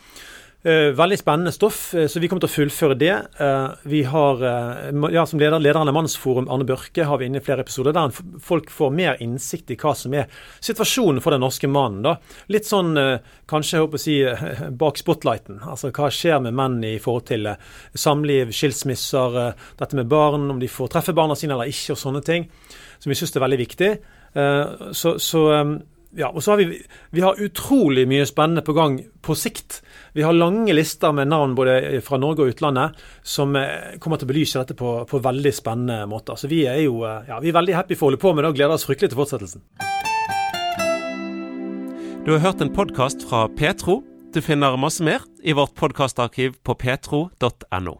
Uh, 0.66 0.90
veldig 0.90 1.20
spennende 1.20 1.52
stoff, 1.54 1.92
uh, 1.94 2.08
så 2.10 2.18
vi 2.18 2.26
kommer 2.26 2.42
til 2.42 2.48
å 2.48 2.50
fullføre 2.50 2.96
det. 2.98 3.12
Uh, 3.38 3.76
vi 3.86 4.00
har, 4.10 4.40
ja, 5.14 5.22
Som 5.26 5.38
leder, 5.38 5.60
lederen 5.62 5.86
av 5.86 5.94
Mannsforum, 5.94 6.48
Arne 6.50 6.66
Børke, 6.66 7.04
har 7.06 7.20
vi 7.20 7.28
inne 7.28 7.38
i 7.38 7.44
flere 7.46 7.62
episoder 7.62 7.94
der 7.94 8.10
folk 8.42 8.72
får 8.74 8.90
mer 8.90 9.22
innsikt 9.22 9.70
i 9.70 9.76
hva 9.78 9.92
som 9.94 10.16
er 10.18 10.26
situasjonen 10.58 11.22
for 11.22 11.30
den 11.30 11.44
norske 11.46 11.70
mannen. 11.70 12.02
da. 12.02 12.16
Litt 12.50 12.66
sånn 12.66 12.90
kanskje 13.46 13.76
jeg 13.76 13.84
håper 13.84 14.00
å 14.00 14.02
si, 14.02 14.16
bak 14.80 14.98
spotlighten. 14.98 15.60
Altså 15.62 15.92
hva 15.94 16.10
skjer 16.10 16.42
med 16.42 16.56
menn 16.58 16.80
i 16.82 16.96
forhold 17.02 17.28
til 17.30 17.52
samliv, 17.94 18.50
skilsmisser, 18.50 19.38
dette 19.78 19.98
med 19.98 20.10
barn, 20.10 20.50
om 20.50 20.58
de 20.58 20.70
får 20.70 20.90
treffe 20.96 21.14
barna 21.14 21.38
sine 21.38 21.54
eller 21.54 21.70
ikke, 21.70 21.94
og 21.94 22.02
sånne 22.02 22.24
ting. 22.26 22.48
Som 22.98 23.14
vi 23.14 23.20
syns 23.20 23.36
er 23.36 23.46
veldig 23.46 23.60
viktig. 23.62 23.92
så, 24.34 25.14
så 25.22 25.44
ja, 26.16 26.30
og 26.32 26.42
så 26.42 26.52
har 26.52 26.56
vi, 26.62 26.78
vi 27.10 27.20
har 27.20 27.40
utrolig 27.40 28.06
mye 28.08 28.24
spennende 28.26 28.62
på 28.64 28.72
gang 28.72 28.96
på 29.20 29.34
sikt. 29.36 29.82
Vi 30.16 30.24
har 30.24 30.32
lange 30.32 30.72
lister 30.72 31.12
med 31.12 31.28
navn 31.28 31.54
både 31.58 32.00
fra 32.04 32.16
Norge 32.20 32.46
og 32.46 32.54
utlandet 32.54 32.96
som 33.22 33.56
eh, 33.60 33.98
kommer 34.00 34.20
til 34.20 34.28
å 34.28 34.32
belyse 34.32 34.62
dette 34.62 34.78
på, 34.78 34.94
på 35.08 35.20
veldig 35.24 35.52
spennende 35.52 36.08
måter. 36.08 36.40
Så 36.40 36.48
vi 36.48 36.64
er 36.70 36.80
jo 36.86 37.02
eh, 37.04 37.28
ja, 37.28 37.42
vi 37.44 37.52
er 37.52 37.58
veldig 37.60 37.76
happy 37.76 37.98
for 37.98 38.08
å 38.08 38.10
holde 38.12 38.22
på 38.24 38.32
med 38.32 38.46
det 38.46 38.54
og 38.54 38.58
gleder 38.60 38.78
oss 38.78 38.88
fryktelig 38.88 39.12
til 39.12 39.20
fortsettelsen. 39.20 39.64
Du 42.24 42.34
har 42.34 42.44
hørt 42.44 42.64
en 42.64 42.72
podkast 42.72 43.28
fra 43.28 43.46
Petro. 43.60 44.00
Du 44.32 44.40
finner 44.44 44.80
masse 44.80 45.04
mer 45.04 45.24
i 45.44 45.56
vårt 45.56 45.76
podkastarkiv 45.76 46.60
på 46.64 46.76
petro.no. 46.76 47.98